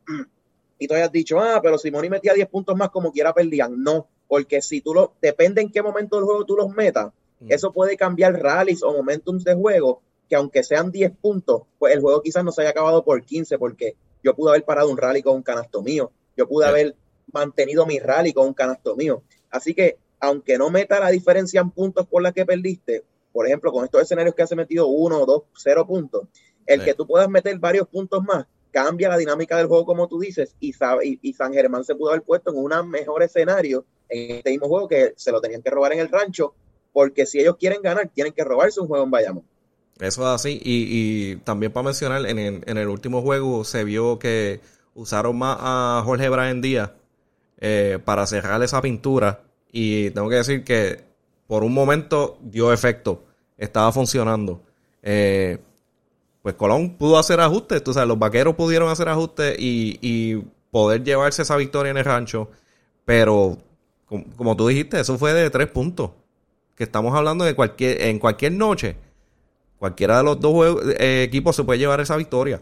y 0.79 0.87
tú 0.87 0.95
hayas 0.95 1.11
dicho, 1.11 1.41
ah, 1.41 1.61
pero 1.63 1.77
si 1.77 1.91
Moni 1.91 2.09
metía 2.09 2.35
10 2.35 2.49
puntos 2.49 2.77
más, 2.77 2.91
como 2.91 3.11
quiera 3.13 3.35
perdían. 3.35 3.83
No, 3.83 4.07
porque 4.29 4.63
si 4.63 4.81
tú 4.81 4.95
lo, 4.95 5.15
depende 5.21 5.61
en 5.61 5.73
qué 5.73 5.83
momento 5.83 6.17
del 6.17 6.25
juego 6.25 6.45
tú 6.45 6.57
los 6.57 6.71
metas, 6.71 7.13
mm. 7.41 7.51
eso 7.53 7.73
puede 7.73 7.97
cambiar 7.97 8.41
rallies 8.41 8.83
o 8.83 8.93
momentums 8.93 9.45
de 9.45 9.55
juego 9.55 10.03
que 10.29 10.37
aunque 10.37 10.63
sean 10.63 10.93
10 10.93 11.13
puntos, 11.21 11.63
pues 11.79 11.95
el 11.95 12.01
juego 12.01 12.23
quizás 12.23 12.45
no 12.45 12.53
se 12.53 12.61
haya 12.61 12.71
acabado 12.71 13.03
por 13.03 13.25
15, 13.25 13.59
porque 13.59 13.97
yo 14.29 14.35
pude 14.35 14.51
haber 14.51 14.65
parado 14.65 14.91
un 14.91 14.99
rally 14.99 15.23
con 15.23 15.37
un 15.37 15.43
canasto 15.43 15.83
mío, 15.83 16.13
yo 16.37 16.47
pude 16.47 16.67
haber 16.67 16.95
mantenido 17.33 17.87
mi 17.87 17.99
rally 17.99 18.35
con 18.35 18.47
un 18.47 18.53
canasto 18.53 18.95
mío. 18.95 19.23
Así 19.51 19.75
que, 19.75 19.97
aunque 20.21 20.59
no 20.59 20.69
meta 20.69 21.01
la 21.01 21.09
diferencia 21.09 21.63
en 21.63 21.71
puntos 21.71 22.07
por 22.07 22.23
la 22.23 22.33
que 22.33 22.45
perdiste, 22.45 23.05
por 23.33 23.47
ejemplo, 23.47 23.73
con 23.73 23.85
estos 23.85 24.03
escenarios 24.03 24.35
que 24.35 24.43
has 24.43 24.55
metido 24.55 24.87
uno, 24.87 25.25
dos, 25.25 25.45
cero 25.57 25.87
puntos, 25.87 26.29
el 26.67 26.85
que 26.85 26.93
tú 26.93 27.07
puedas 27.07 27.31
meter 27.31 27.59
varios 27.59 27.89
puntos 27.89 28.23
más 28.23 28.47
cambia 28.71 29.09
la 29.09 29.17
dinámica 29.17 29.57
del 29.57 29.67
juego, 29.67 29.87
como 29.87 30.09
tú 30.09 30.19
dices, 30.19 30.55
y, 30.61 30.75
y, 31.23 31.33
San 31.33 31.55
Germán 31.55 31.85
se 31.85 31.95
pudo 31.95 32.11
haber 32.11 32.23
puesto 32.23 32.51
en 32.51 32.59
un 32.59 32.91
mejor 32.91 33.23
escenario 33.23 33.87
en 34.11 34.37
este 34.37 34.51
mismo 34.51 34.69
juego 34.69 34.89
que 34.89 35.15
se 35.17 35.33
lo 35.33 35.41
tenían 35.41 35.63
que 35.63 35.71
robar 35.71 35.95
en 35.95 36.01
el 36.01 36.11
rancho, 36.11 36.55
porque 36.93 37.25
si 37.25 37.41
ellos 37.41 37.57
quieren 37.57 37.81
ganar, 37.81 38.11
tienen 38.13 38.35
que 38.35 38.45
robarse 38.45 38.79
un 38.81 38.89
juego 38.89 39.05
en 39.05 39.11
Bayamón. 39.11 39.45
Eso 40.01 40.23
es 40.23 40.29
así. 40.29 40.61
Y, 40.63 41.37
también 41.37 41.73
para 41.73 41.85
mencionar, 41.85 42.25
en 42.27 42.39
el, 42.79 42.89
último 42.89 43.23
juego 43.23 43.65
se 43.65 43.85
vio 43.85 44.19
que 44.19 44.61
usaron 44.95 45.37
más 45.39 45.57
a 45.61 46.03
Jorge 46.05 46.29
Brian 46.29 46.61
Díaz 46.61 46.91
eh, 47.59 47.99
para 48.05 48.27
cerrar 48.27 48.63
esa 48.63 48.81
pintura. 48.81 49.43
Y 49.73 50.11
tengo 50.11 50.29
que 50.29 50.37
decir 50.37 50.65
que 50.65 51.05
por 51.47 51.65
un 51.65 51.75
momento 51.75 52.39
dio 52.43 52.73
efecto. 52.73 53.25
Estaba 53.57 53.91
funcionando. 53.93 54.63
Eh, 55.03 55.59
pues 56.43 56.55
Colón 56.55 56.97
pudo 56.97 57.19
hacer 57.19 57.41
ajustes. 57.41 57.83
Tú 57.83 57.93
sabes, 57.93 58.09
los 58.09 58.19
vaqueros 58.19 58.55
pudieron 58.55 58.89
hacer 58.89 59.09
ajustes 59.09 59.57
y, 59.59 60.43
poder 60.71 61.03
llevarse 61.03 61.43
esa 61.43 61.57
victoria 61.57 61.91
en 61.91 61.97
el 61.97 62.05
rancho. 62.05 62.51
Pero, 63.07 63.57
como, 64.07 64.55
tú 64.55 64.69
dijiste, 64.69 65.01
eso 65.01 65.19
fue 65.19 65.33
de 65.33 65.51
tres 65.51 65.67
puntos. 65.69 66.11
Que 66.77 66.85
estamos 66.85 67.15
hablando 67.17 67.45
de 67.45 67.55
cualquier, 67.55 68.03
en 68.03 68.19
cualquier 68.19 68.53
noche 68.53 68.97
Cualquiera 69.79 70.19
de 70.19 70.25
los 70.25 70.41
dos 70.41 70.83
eh, 70.99 71.23
equipos 71.23 71.55
se 71.55 71.65
puede 71.65 71.79
llevar 71.79 72.01
esa 72.01 72.17
victoria. 72.17 72.61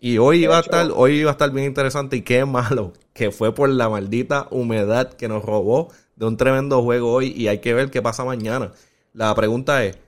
Y 0.00 0.18
hoy 0.18 0.44
iba 0.44 0.56
a 0.56 0.60
estar, 0.60 0.90
hoy 0.94 1.20
iba 1.20 1.30
a 1.30 1.32
estar 1.32 1.50
bien 1.50 1.66
interesante 1.66 2.16
y 2.16 2.22
qué 2.22 2.44
malo 2.44 2.92
que 3.12 3.32
fue 3.32 3.52
por 3.52 3.68
la 3.68 3.88
maldita 3.88 4.46
humedad 4.50 5.12
que 5.12 5.28
nos 5.28 5.44
robó 5.44 5.88
de 6.14 6.26
un 6.26 6.36
tremendo 6.36 6.82
juego 6.82 7.12
hoy 7.12 7.32
y 7.36 7.48
hay 7.48 7.58
que 7.58 7.74
ver 7.74 7.90
qué 7.90 8.00
pasa 8.00 8.24
mañana. 8.24 8.72
La 9.12 9.34
pregunta 9.34 9.84
es, 9.84 9.98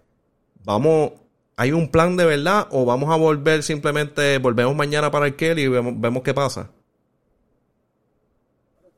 vamos, 0.65 1.13
¿hay 1.57 1.73
un 1.73 1.89
plan 1.89 2.17
de 2.17 2.25
verdad 2.25 2.69
o 2.71 2.85
vamos 2.85 3.11
a 3.11 3.17
volver 3.17 3.63
simplemente, 3.65 4.39
volvemos 4.39 4.77
mañana 4.77 5.11
para 5.11 5.27
el 5.27 5.35
Kelly 5.35 5.63
y 5.63 5.69
vemos, 5.69 6.23
qué 6.23 6.35
pasa? 6.35 6.71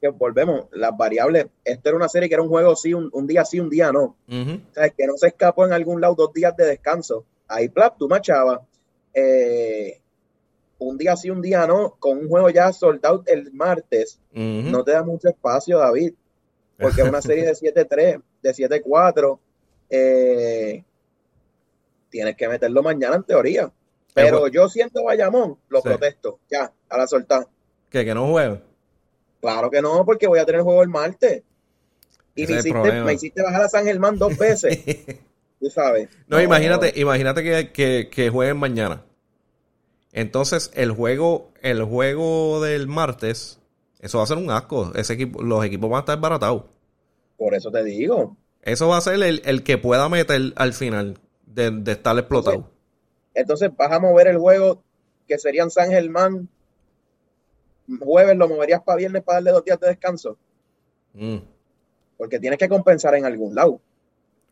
Que 0.03 0.09
volvemos, 0.09 0.67
las 0.73 0.97
variables, 0.97 1.47
esto 1.65 1.89
era 1.89 1.97
una 1.97 2.09
serie 2.09 2.29
que 2.29 2.35
era 2.35 2.43
un 2.43 2.49
juego 2.49 2.75
sí, 2.75 2.93
un, 2.93 3.27
día 3.29 3.45
sí, 3.45 3.61
un 3.61 3.71
día 3.71 3.93
no. 3.93 4.17
O 4.29 4.75
sea, 4.75 4.91
que 4.91 5.07
no 5.07 5.17
se 5.17 5.29
escapó 5.29 5.65
en 5.65 5.73
algún 5.73 6.01
lado 6.01 6.17
dos 6.17 6.33
días 6.33 6.57
de 6.57 6.67
descanso. 6.67 7.25
Ahí, 7.47 7.69
plap, 7.69 7.99
tú 7.99 8.09
machabas. 8.09 8.63
Eh, 9.15 10.01
un 10.79 10.99
día 10.99 11.17
sí, 11.17 11.31
un 11.31 11.41
día 11.41 11.69
no, 11.69 11.95
con 12.01 12.19
un 12.19 12.29
juego 12.29 12.51
ya 12.51 12.73
soldado 12.73 13.23
el 13.27 13.53
martes, 13.53 14.19
no 14.33 14.83
te 14.83 14.91
da 14.91 15.05
mucho 15.05 15.29
espacio, 15.29 15.79
David, 15.79 16.15
porque 16.77 17.03
es 17.03 17.09
una 17.09 17.23
serie 17.23 17.45
de 17.45 17.53
7-3, 17.53 18.21
de 18.43 18.51
7-4, 18.51 19.39
eh, 19.89 20.85
tienes 22.11 22.37
que 22.37 22.49
meterlo 22.49 22.83
mañana 22.83 23.15
en 23.15 23.23
teoría. 23.23 23.73
Pero 24.15 24.49
yo 24.49 24.69
siento 24.69 25.05
Bayamón, 25.05 25.59
lo 25.69 25.81
protesto, 25.81 26.41
ya, 26.51 26.73
a 26.89 26.99
la 26.99 27.07
soltar. 27.07 27.47
¿Que, 27.89 28.05
que 28.05 28.15
no 28.15 28.27
juegue? 28.27 28.72
Claro 29.43 29.73
que 29.73 29.83
no, 29.83 30.05
porque 30.07 30.29
voy 30.29 30.39
a 30.39 30.47
tener 30.47 30.63
juego 30.63 30.85
el 30.85 30.89
martes. 30.89 31.43
Y 32.37 32.47
me 32.47 33.13
hiciste, 33.13 33.43
bajar 33.43 33.63
a 33.63 33.69
San 33.69 33.85
Germán 33.85 34.17
dos 34.17 34.39
veces. 34.39 34.79
Tú 35.61 35.69
sabes. 35.69 36.09
No, 36.29 36.41
imagínate, 36.41 36.93
imagínate 36.95 37.73
que, 37.73 38.09
que, 38.09 38.31
jueguen 38.31 38.57
mañana. 38.57 39.05
Entonces, 40.13 40.71
el 40.75 40.93
juego, 40.93 41.51
el 41.61 41.83
juego 41.83 42.63
del 42.63 42.87
martes, 42.87 43.59
eso 43.99 44.19
va 44.19 44.25
a 44.25 44.29
ser 44.29 44.39
un 44.39 44.51
asco. 44.51 44.93
Ese 44.95 45.15
equipo, 45.15 45.43
los 45.43 45.65
equipos 45.65 45.91
van 45.91 45.99
a 45.99 46.01
estar 46.01 46.21
baratados. 46.21 46.65
Por 47.37 47.55
eso 47.55 47.73
te 47.73 47.83
digo. 47.83 48.37
Eso 48.63 48.89
va 48.89 48.99
a 48.99 49.01
ser 49.01 49.21
el, 49.21 49.65
que 49.65 49.77
pueda 49.77 50.09
meter 50.09 50.53
al 50.55 50.73
final 50.73 51.19
de, 51.47 51.83
estar 51.91 52.17
explotado. 52.17 52.71
Entonces, 53.35 53.71
entonces, 53.71 53.77
vas 53.77 53.91
a 53.91 53.99
mover 53.99 54.29
el 54.29 54.39
juego 54.39 54.85
que 55.27 55.37
serían 55.39 55.71
San 55.71 55.91
Germán 55.91 56.49
jueves 58.01 58.37
lo 58.37 58.49
moverías 58.49 58.83
para 58.83 58.97
viernes 58.97 59.23
para 59.23 59.37
darle 59.37 59.51
dos 59.53 59.65
días 59.65 59.81
de 59.81 59.89
descanso. 59.89 60.37
Mm. 61.15 61.39
Porque 62.17 62.39
tienes 62.39 62.59
que 62.59 62.69
compensar 62.69 63.15
en 63.15 63.25
algún 63.25 63.55
lado. 63.55 63.81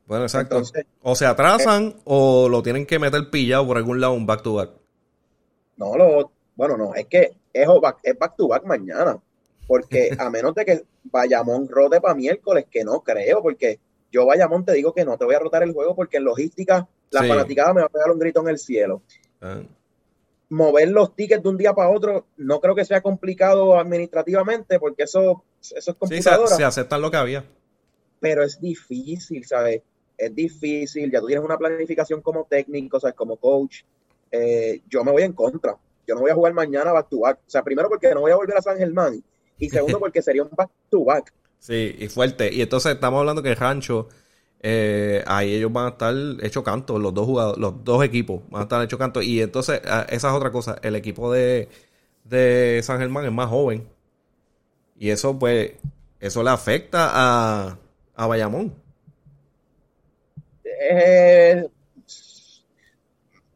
Bueno, 0.07 0.25
exacto. 0.25 0.63
o 1.03 1.15
se 1.15 1.25
atrasan 1.25 1.85
eh, 1.85 1.97
o 2.05 2.49
lo 2.49 2.63
tienen 2.63 2.85
que 2.85 2.99
meter 2.99 3.31
pillado 3.31 3.67
por 3.67 3.77
algún 3.77 4.01
lado 4.01 4.15
un 4.15 4.27
back 4.27 4.43
to 4.43 4.55
back. 4.55 4.71
No, 5.77 5.97
lo, 5.97 6.33
bueno, 6.57 6.77
no, 6.77 6.95
es 6.95 7.07
que 7.07 7.37
es 7.53 7.69
back, 7.81 7.99
es 8.03 8.19
back 8.19 8.37
to 8.37 8.49
back 8.49 8.65
mañana. 8.65 9.19
Porque 9.69 10.11
a 10.19 10.29
menos 10.29 10.55
de 10.55 10.65
que 10.65 10.85
Bayamón 11.05 11.69
rote 11.69 12.01
para 12.01 12.15
miércoles, 12.15 12.67
que 12.69 12.83
no 12.83 13.01
creo, 13.01 13.41
porque 13.41 13.79
yo 14.11 14.27
Bayamón 14.27 14.65
te 14.65 14.73
digo 14.73 14.93
que 14.93 15.05
no 15.05 15.17
te 15.17 15.25
voy 15.25 15.37
a 15.37 15.39
rotar 15.39 15.63
el 15.63 15.73
juego 15.73 15.95
porque 15.95 16.17
en 16.17 16.25
logística 16.25 16.89
la 17.11 17.23
fanaticada 17.23 17.73
me 17.73 17.81
va 17.83 17.87
a 17.87 17.91
pegar 17.91 18.11
un 18.11 18.19
grito 18.19 18.41
en 18.41 18.49
el 18.49 18.59
cielo. 18.59 19.03
Ah 19.41 19.63
mover 20.51 20.89
los 20.91 21.15
tickets 21.15 21.43
de 21.43 21.49
un 21.49 21.57
día 21.57 21.73
para 21.73 21.91
otro 21.91 22.27
no 22.37 22.61
creo 22.61 22.75
que 22.75 22.85
sea 22.85 23.01
complicado 23.01 23.79
administrativamente 23.79 24.79
porque 24.79 25.05
eso, 25.05 25.45
eso 25.61 25.91
es 25.93 25.97
computadora. 25.97 26.49
Sí, 26.49 26.57
se, 26.57 26.65
aceptan 26.65 27.01
lo 27.01 27.11
que 27.11 27.17
había. 27.17 27.45
Pero 28.19 28.43
es 28.43 28.61
difícil, 28.61 29.47
¿sabes? 29.47 29.83
Es 30.19 30.35
difícil, 30.35 31.11
ya 31.11 31.21
tú 31.21 31.29
tienes 31.29 31.45
una 31.45 31.57
planificación 31.57 32.21
como 32.21 32.45
técnico, 32.45 33.01
¿sabes? 33.01 33.15
Como 33.15 33.37
coach. 33.37 33.83
Eh, 34.31 34.83
yo 34.89 35.03
me 35.05 35.13
voy 35.13 35.23
en 35.23 35.33
contra. 35.33 35.77
Yo 36.07 36.15
no 36.15 36.21
voy 36.23 36.31
a 36.31 36.35
jugar 36.35 36.53
mañana 36.53 36.93
back 36.93 37.09
to 37.09 37.21
back. 37.21 37.39
O 37.47 37.51
sea, 37.51 37.63
primero 37.63 37.89
porque 37.89 38.13
no 38.13 38.21
voy 38.21 38.33
a 38.33 38.37
volver 38.37 38.57
a 38.57 38.63
San 38.63 38.77
Germán 38.77 39.23
y 39.59 39.71
segundo 39.71 39.99
porque 40.01 40.21
sería 40.21 40.43
un 40.43 40.51
back 40.51 40.71
to 40.91 41.05
back. 41.05 41.33
Sí, 41.61 41.95
y 41.99 42.09
fuerte. 42.09 42.53
Y 42.53 42.61
entonces 42.61 42.95
estamos 42.95 43.21
hablando 43.21 43.43
que 43.43 43.51
el 43.51 43.57
Rancho 43.57 44.09
eh, 44.63 45.25
ahí 45.27 45.55
ellos 45.55 45.73
van 45.73 45.87
a 45.87 45.89
estar 45.91 46.15
hecho 46.43 46.63
canto, 46.63 46.99
los 46.99 47.15
dos 47.15 47.27
jugadores, 47.27 47.59
los 47.59 47.83
dos 47.83 48.05
equipos 48.05 48.43
van 48.51 48.61
a 48.61 48.63
estar 48.65 48.83
hecho 48.85 48.99
canto. 48.99 49.23
Y 49.23 49.41
entonces, 49.41 49.81
esa 50.09 50.29
es 50.29 50.35
otra 50.35 50.51
cosa, 50.51 50.79
el 50.83 50.97
equipo 50.97 51.33
de, 51.33 51.69
de 52.25 52.81
San 52.83 52.99
Germán 52.99 53.25
es 53.25 53.33
más 53.33 53.49
joven. 53.49 53.89
Y 54.99 55.11
eso, 55.11 55.39
pues, 55.39 55.73
eso 56.21 56.43
le 56.43 56.51
afecta 56.51 57.11
a, 57.11 57.79
a 58.15 58.27
Bayamón. 58.27 58.75
Eh, 60.65 61.67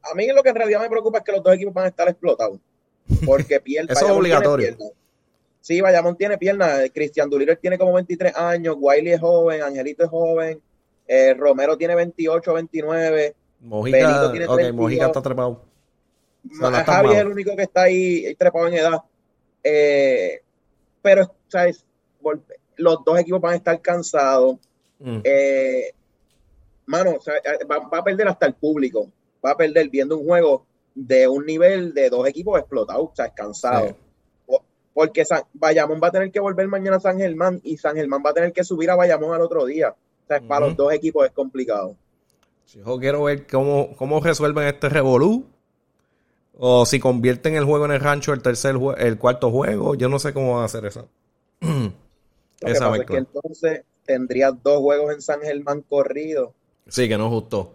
a 0.02 0.14
mí 0.14 0.26
lo 0.28 0.42
que 0.42 0.48
en 0.48 0.54
realidad 0.54 0.80
me 0.80 0.88
preocupa 0.88 1.18
es 1.18 1.24
que 1.24 1.32
los 1.32 1.42
dos 1.42 1.54
equipos 1.54 1.74
van 1.74 1.84
a 1.84 1.88
estar 1.88 2.08
explotados. 2.08 2.58
Porque 3.26 3.60
pierde. 3.64 3.92
Eso 3.92 4.06
es 4.06 4.10
obligatorio. 4.10 4.76
Sí, 5.60 5.80
Bayamón 5.80 6.16
tiene 6.16 6.38
piernas. 6.38 6.90
Cristian 6.92 7.28
Dulirer 7.28 7.56
tiene 7.56 7.78
como 7.78 7.92
23 7.92 8.36
años. 8.36 8.76
Wiley 8.78 9.12
es 9.12 9.20
joven. 9.20 9.62
Angelito 9.62 10.04
es 10.04 10.10
joven. 10.10 10.60
Eh, 11.06 11.34
Romero 11.34 11.76
tiene 11.76 11.94
28, 11.94 12.52
29. 12.52 13.34
Mojica, 13.60 14.30
tiene 14.30 14.46
okay, 14.46 14.72
Mojica 14.72 15.06
está 15.06 15.22
trepado. 15.22 15.62
Javi 16.60 17.12
es 17.12 17.18
el 17.18 17.28
único 17.28 17.56
que 17.56 17.62
está 17.62 17.82
ahí 17.82 18.34
trepado 18.36 18.68
en 18.68 18.74
edad. 18.74 19.02
Eh, 19.62 20.42
pero, 21.00 21.34
¿sabes? 21.48 21.84
Los 22.76 23.04
dos 23.04 23.18
equipos 23.18 23.40
van 23.40 23.54
a 23.54 23.56
estar 23.56 23.80
cansados. 23.80 24.58
Mm. 24.98 25.20
Eh, 25.24 25.92
mano, 26.86 27.16
va, 27.70 27.98
a 27.98 28.04
perder 28.04 28.28
hasta 28.28 28.46
el 28.46 28.54
público. 28.54 29.10
Va 29.44 29.52
a 29.52 29.56
perder 29.56 29.88
viendo 29.88 30.18
un 30.18 30.26
juego 30.26 30.66
de 30.94 31.26
un 31.28 31.44
nivel 31.44 31.92
de 31.92 32.08
dos 32.08 32.26
equipos 32.28 32.58
explotados, 32.58 33.10
o 33.12 33.14
sea, 33.14 33.28
cansados. 33.30 33.94
Porque 34.92 35.24
San, 35.24 35.42
Bayamón 35.52 36.00
va 36.00 36.08
a 36.08 36.12
tener 36.12 36.30
que 36.30 36.38
volver 36.38 36.68
mañana 36.68 36.98
a 36.98 37.00
San 37.00 37.18
Germán 37.18 37.60
y 37.64 37.76
San 37.78 37.96
Germán 37.96 38.22
va 38.24 38.30
a 38.30 38.34
tener 38.34 38.52
que 38.52 38.62
subir 38.62 38.90
a 38.90 38.94
Bayamón 38.94 39.34
al 39.34 39.40
otro 39.40 39.64
día. 39.66 39.94
O 40.24 40.26
sea, 40.26 40.40
para 40.40 40.66
los 40.66 40.76
dos 40.76 40.92
equipos 40.92 41.26
es 41.26 41.32
complicado. 41.32 41.96
Yo 42.72 42.98
quiero 42.98 43.24
ver 43.24 43.46
cómo, 43.46 43.94
cómo 43.96 44.20
resuelven 44.20 44.66
este 44.66 44.88
revolú. 44.88 45.46
O 46.56 46.86
si 46.86 47.00
convierten 47.00 47.56
el 47.56 47.64
juego 47.64 47.84
en 47.84 47.92
el 47.92 48.00
rancho 48.00 48.32
el 48.32 48.42
tercer 48.42 48.76
el 48.98 49.18
cuarto 49.18 49.50
juego. 49.50 49.94
Yo 49.94 50.08
no 50.08 50.18
sé 50.18 50.32
cómo 50.32 50.54
van 50.54 50.62
a 50.62 50.66
hacer 50.66 50.84
eso. 50.86 51.08
Esa 52.60 52.96
es 52.96 53.06
que 53.06 53.16
entonces 53.16 53.82
tendría 54.04 54.52
dos 54.52 54.78
juegos 54.78 55.12
en 55.12 55.20
San 55.20 55.40
Germán 55.40 55.82
corrido. 55.82 56.54
Sí, 56.88 57.08
que 57.08 57.18
no 57.18 57.26
es 57.26 57.32
justo. 57.32 57.72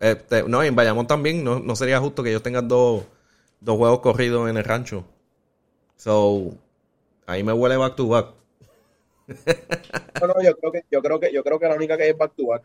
Este, 0.00 0.42
no, 0.44 0.62
en 0.62 0.74
Bayamón 0.74 1.06
también 1.06 1.44
no, 1.44 1.60
no, 1.60 1.76
sería 1.76 2.00
justo 2.00 2.22
que 2.22 2.30
ellos 2.30 2.42
tengan 2.42 2.66
dos, 2.68 3.04
dos 3.60 3.76
juegos 3.76 4.00
corridos 4.00 4.48
en 4.48 4.56
el 4.56 4.64
rancho. 4.64 5.04
So, 5.96 6.54
ahí 7.26 7.42
me 7.42 7.52
huele 7.52 7.76
back 7.76 7.96
to 7.96 8.08
back. 8.08 8.28
No, 10.20 10.26
no, 10.26 10.42
yo 10.42 10.56
creo 10.56 10.72
que, 10.72 10.84
yo 10.90 11.02
creo 11.02 11.20
que, 11.20 11.32
yo 11.32 11.44
creo 11.44 11.58
que 11.58 11.68
la 11.68 11.74
única 11.74 11.96
que 11.96 12.04
hay 12.04 12.10
es 12.10 12.16
back 12.16 12.34
to 12.36 12.46
back. 12.46 12.62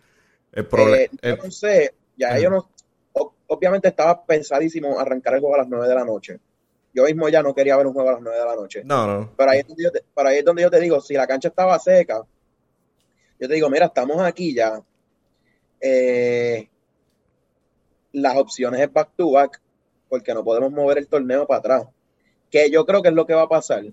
El 0.52 0.66
problema. 0.66 1.14
Eh, 1.22 1.36
yo 1.38 1.38
no 1.44 1.52
sé, 1.52 1.94
ya 2.18 2.38
ellos 2.38 2.52
no. 2.52 2.70
Obviamente 3.48 3.90
estaba 3.90 4.26
pensadísimo 4.26 5.00
arrancar 5.00 5.36
el 5.36 5.40
juego 5.40 5.56
a 5.56 5.60
las 5.60 5.68
9 5.68 5.88
de 5.88 5.96
la 5.96 6.04
noche. 6.04 6.40
Yo 6.94 7.04
mismo 7.04 7.30
ya 7.30 7.44
no 7.44 7.54
quería 7.54 7.78
ver 7.78 7.86
un 7.86 7.94
juego 7.94 8.10
a 8.10 8.14
las 8.14 8.22
9 8.22 8.40
de 8.40 8.46
la 8.46 8.56
noche. 8.56 8.82
No, 8.84 9.06
no. 9.06 9.32
Pero 9.38 9.52
ahí 9.52 9.60
es 9.60 9.68
donde 9.68 9.84
yo 9.84 9.92
te, 9.92 10.04
ahí 10.16 10.38
es 10.38 10.46
donde 10.46 10.64
yo 10.64 10.72
te 10.72 10.80
digo, 10.80 11.00
si 11.02 11.14
la 11.14 11.28
cancha 11.28 11.50
estaba 11.50 11.78
seca, 11.78 12.24
yo 13.40 13.48
te 13.48 13.54
digo, 13.54 13.70
mira, 13.70 13.88
estamos 13.88 14.20
aquí 14.22 14.56
ya. 14.56 14.82
Eh, 15.80 16.70
las 18.14 18.38
opciones 18.38 18.80
es 18.80 18.92
back 18.92 19.10
to 19.16 19.32
back, 19.32 19.62
porque 20.10 20.34
no 20.34 20.44
podemos 20.44 20.72
mover 20.72 20.98
el 20.98 21.08
torneo 21.08 21.46
para 21.46 21.60
atrás. 21.60 21.88
Que 22.50 22.72
yo 22.72 22.86
creo 22.86 23.02
que 23.02 23.10
es 23.10 23.14
lo 23.16 23.26
que 23.26 23.34
va 23.34 23.44
a 23.44 23.50
pasar. 23.50 23.84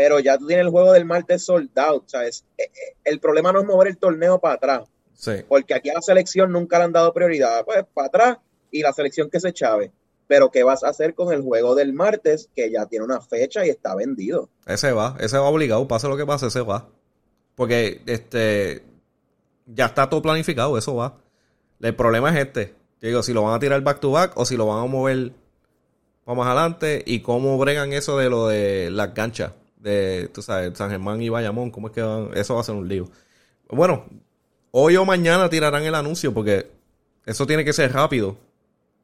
Pero 0.00 0.18
ya 0.18 0.38
tú 0.38 0.46
tienes 0.46 0.64
el 0.64 0.70
juego 0.70 0.94
del 0.94 1.04
martes 1.04 1.44
sold 1.44 1.78
out, 1.78 2.04
¿sabes? 2.06 2.46
Eh, 2.56 2.62
eh, 2.62 2.96
el 3.04 3.20
problema 3.20 3.52
no 3.52 3.60
es 3.60 3.66
mover 3.66 3.88
el 3.88 3.98
torneo 3.98 4.38
para 4.38 4.54
atrás. 4.54 4.88
Sí. 5.12 5.32
Porque 5.46 5.74
aquí 5.74 5.90
a 5.90 5.92
la 5.92 6.00
selección 6.00 6.50
nunca 6.50 6.78
le 6.78 6.84
han 6.84 6.92
dado 6.92 7.12
prioridad. 7.12 7.66
Pues 7.66 7.84
para 7.92 8.06
atrás 8.06 8.38
y 8.70 8.80
la 8.80 8.94
selección 8.94 9.28
que 9.28 9.40
se 9.40 9.52
chave. 9.52 9.92
Pero 10.26 10.50
¿qué 10.50 10.62
vas 10.62 10.84
a 10.84 10.88
hacer 10.88 11.14
con 11.14 11.34
el 11.34 11.42
juego 11.42 11.74
del 11.74 11.92
martes 11.92 12.48
que 12.56 12.70
ya 12.70 12.86
tiene 12.86 13.04
una 13.04 13.20
fecha 13.20 13.66
y 13.66 13.68
está 13.68 13.94
vendido? 13.94 14.48
Ese 14.64 14.90
va, 14.92 15.18
ese 15.20 15.36
va 15.36 15.50
obligado, 15.50 15.86
pase 15.86 16.08
lo 16.08 16.16
que 16.16 16.24
pase, 16.24 16.46
ese 16.46 16.62
va. 16.62 16.88
Porque 17.54 18.00
este 18.06 18.82
ya 19.66 19.84
está 19.84 20.08
todo 20.08 20.22
planificado, 20.22 20.78
eso 20.78 20.94
va. 20.94 21.18
El 21.78 21.94
problema 21.94 22.30
es 22.30 22.46
este. 22.46 22.74
digo, 23.02 23.22
si 23.22 23.34
lo 23.34 23.42
van 23.42 23.52
a 23.52 23.58
tirar 23.58 23.82
back 23.82 24.00
to 24.00 24.12
back 24.12 24.32
o 24.36 24.46
si 24.46 24.56
lo 24.56 24.66
van 24.66 24.82
a 24.82 24.86
mover 24.86 25.32
para 26.24 26.38
más 26.38 26.46
adelante 26.46 27.02
y 27.04 27.20
cómo 27.20 27.58
bregan 27.58 27.92
eso 27.92 28.16
de 28.16 28.30
lo 28.30 28.48
de 28.48 28.88
las 28.90 29.12
ganchas 29.12 29.52
de, 29.80 30.28
tú 30.32 30.42
sabes, 30.42 30.76
San 30.76 30.90
Germán 30.90 31.20
y 31.22 31.28
Bayamón, 31.28 31.70
cómo 31.70 31.88
es 31.88 31.94
que 31.94 32.02
van, 32.02 32.30
eso 32.34 32.54
va 32.54 32.60
a 32.60 32.64
ser 32.64 32.74
un 32.74 32.88
lío. 32.88 33.08
Bueno, 33.68 34.04
hoy 34.70 34.96
o 34.96 35.04
mañana 35.04 35.48
tirarán 35.48 35.84
el 35.84 35.94
anuncio 35.94 36.32
porque 36.32 36.66
eso 37.26 37.46
tiene 37.46 37.64
que 37.64 37.72
ser 37.72 37.92
rápido. 37.92 38.36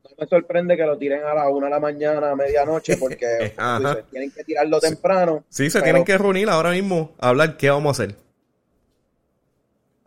No 0.05 0.11
me 0.19 0.27
sorprende 0.27 0.77
que 0.77 0.85
lo 0.85 0.97
tiren 0.97 1.23
a 1.25 1.35
la 1.35 1.49
una 1.49 1.67
de 1.67 1.71
la 1.71 1.81
mañana, 1.81 2.31
a 2.31 2.37
medianoche, 2.37 2.97
porque 2.97 3.55
tienen 4.11 4.31
que 4.31 4.45
tirarlo 4.45 4.81
temprano. 4.81 5.45
Sí, 5.49 5.71
se 5.71 5.83
tienen 5.83 6.05
que 6.05 6.17
reunir 6.19 6.49
ahora 6.49 6.71
mismo 6.71 7.13
a 7.19 7.29
hablar 7.29 7.57
qué 7.57 7.71
vamos 7.71 7.99
a 7.99 8.03
hacer. 8.03 8.17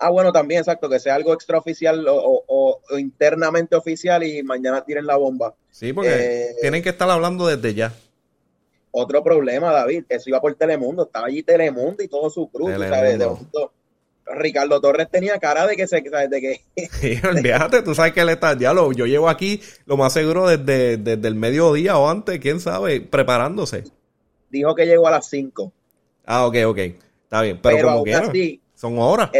Ah, 0.01 0.09
bueno, 0.09 0.31
también, 0.31 0.59
exacto, 0.59 0.89
que 0.89 0.99
sea 0.99 1.15
algo 1.15 1.33
extraoficial 1.33 2.07
o, 2.07 2.43
o, 2.47 2.97
internamente 2.97 3.75
oficial 3.75 4.23
y 4.23 4.41
mañana 4.43 4.85
tiren 4.85 5.05
la 5.05 5.17
bomba. 5.17 5.53
Sí, 5.71 5.91
porque 5.91 6.09
eh, 6.09 6.55
tienen 6.61 6.81
que 6.81 6.89
estar 6.89 7.09
hablando 7.09 7.45
desde 7.45 7.73
ya. 7.73 7.93
Otro 8.91 9.23
problema, 9.23 9.71
David, 9.71 10.05
eso 10.09 10.29
iba 10.29 10.41
por 10.41 10.55
Telemundo, 10.55 11.03
estaba 11.03 11.27
allí 11.27 11.43
Telemundo 11.43 12.03
y 12.03 12.07
todo 12.07 12.29
su 12.29 12.49
cruz, 12.49 12.71
¿sabes? 12.71 13.19
Ricardo 14.31 14.79
Torres 14.79 15.09
tenía 15.09 15.39
cara 15.39 15.65
de 15.65 15.75
que 15.75 15.87
se, 15.87 16.07
¿sabes? 16.09 16.29
De 16.29 16.41
que... 16.41 16.61
Sí, 16.91 17.19
olvídate, 17.27 17.81
tú 17.81 17.95
sabes 17.95 18.13
que 18.13 18.21
él 18.21 18.29
está, 18.29 18.57
ya 18.57 18.73
lo, 18.73 18.91
yo 18.91 19.05
llevo 19.05 19.29
aquí 19.29 19.61
lo 19.85 19.97
más 19.97 20.13
seguro 20.13 20.47
desde, 20.47 20.97
desde 20.97 21.27
el 21.27 21.35
mediodía 21.35 21.97
o 21.97 22.09
antes, 22.09 22.39
quién 22.39 22.59
sabe, 22.59 23.01
preparándose. 23.01 23.85
Dijo 24.49 24.75
que 24.75 24.85
llegó 24.85 25.07
a 25.07 25.11
las 25.11 25.29
5. 25.29 25.71
Ah, 26.25 26.45
ok, 26.45 26.55
ok, 26.67 26.77
está 26.77 27.41
bien, 27.41 27.59
pero, 27.61 27.87
como 27.87 28.03
quiera, 28.03 28.31
son 28.75 28.99
horas. 28.99 29.31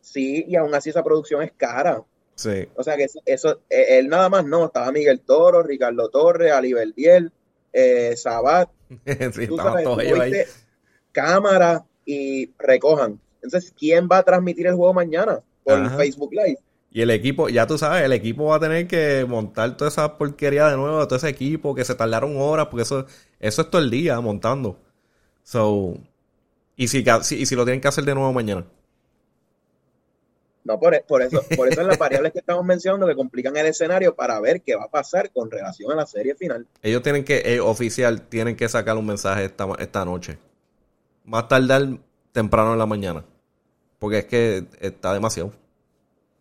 Sí, 0.00 0.44
y 0.46 0.56
aún 0.56 0.74
así 0.74 0.90
esa 0.90 1.02
producción 1.02 1.42
es 1.42 1.52
cara. 1.52 2.02
Sí. 2.34 2.68
O 2.76 2.82
sea 2.82 2.96
que 2.96 3.06
eso, 3.24 3.60
e, 3.70 3.98
él 3.98 4.08
nada 4.08 4.28
más 4.28 4.44
no, 4.44 4.66
estaba 4.66 4.92
Miguel 4.92 5.20
Toro, 5.20 5.62
Ricardo 5.62 6.08
Torres, 6.10 6.52
Aliber 6.52 6.92
Diel, 6.94 7.32
eh, 7.72 8.14
Sabat. 8.16 8.68
sí, 9.06 9.48
ahí. 10.20 10.32
Cámara 11.12 11.84
y 12.04 12.50
recojan. 12.58 13.20
Entonces, 13.42 13.72
¿quién 13.76 14.08
va 14.10 14.18
a 14.18 14.22
transmitir 14.22 14.66
el 14.66 14.74
juego 14.74 14.94
mañana? 14.94 15.40
Por 15.64 15.96
Facebook 15.96 16.32
Live. 16.32 16.58
Y 16.90 17.00
el 17.00 17.10
equipo, 17.10 17.48
ya 17.48 17.66
tú 17.66 17.78
sabes, 17.78 18.04
el 18.04 18.12
equipo 18.12 18.44
va 18.44 18.56
a 18.56 18.60
tener 18.60 18.86
que 18.86 19.24
montar 19.26 19.76
toda 19.76 19.88
esa 19.88 20.18
porquería 20.18 20.68
de 20.68 20.76
nuevo, 20.76 21.06
todo 21.06 21.16
ese 21.16 21.28
equipo 21.28 21.74
que 21.74 21.84
se 21.84 21.94
tardaron 21.94 22.36
horas, 22.36 22.66
porque 22.66 22.82
eso, 22.82 23.06
eso 23.40 23.62
es 23.62 23.70
todo 23.70 23.80
el 23.80 23.90
día 23.90 24.20
montando. 24.20 24.78
So, 25.42 25.96
y 26.76 26.88
si, 26.88 27.02
y 27.30 27.46
si 27.46 27.56
lo 27.56 27.64
tienen 27.64 27.80
que 27.80 27.88
hacer 27.88 28.04
de 28.04 28.14
nuevo 28.14 28.32
mañana. 28.32 28.66
No, 30.64 30.78
por, 30.78 31.02
por 31.06 31.22
eso, 31.22 31.42
por 31.56 31.68
eso 31.68 31.80
es 31.80 31.86
las 31.86 31.98
variables 31.98 32.32
que 32.32 32.38
estamos 32.38 32.64
mencionando 32.64 33.06
que 33.06 33.16
complican 33.16 33.56
el 33.56 33.66
escenario 33.66 34.14
para 34.14 34.38
ver 34.40 34.62
qué 34.62 34.76
va 34.76 34.84
a 34.84 34.90
pasar 34.90 35.30
con 35.32 35.50
relación 35.50 35.90
a 35.90 35.96
la 35.96 36.06
serie 36.06 36.36
final. 36.36 36.66
Ellos 36.82 37.02
tienen 37.02 37.24
que, 37.24 37.42
eh, 37.44 37.60
oficial, 37.60 38.22
tienen 38.28 38.54
que 38.54 38.68
sacar 38.68 38.96
un 38.96 39.06
mensaje 39.06 39.44
esta, 39.44 39.66
esta 39.78 40.04
noche. 40.04 40.38
Más 41.24 41.48
tardar 41.48 41.98
temprano 42.32 42.72
en 42.72 42.78
la 42.78 42.86
mañana. 42.86 43.24
Porque 43.98 44.18
es 44.18 44.24
que 44.26 44.64
está 44.80 45.12
demasiado. 45.12 45.52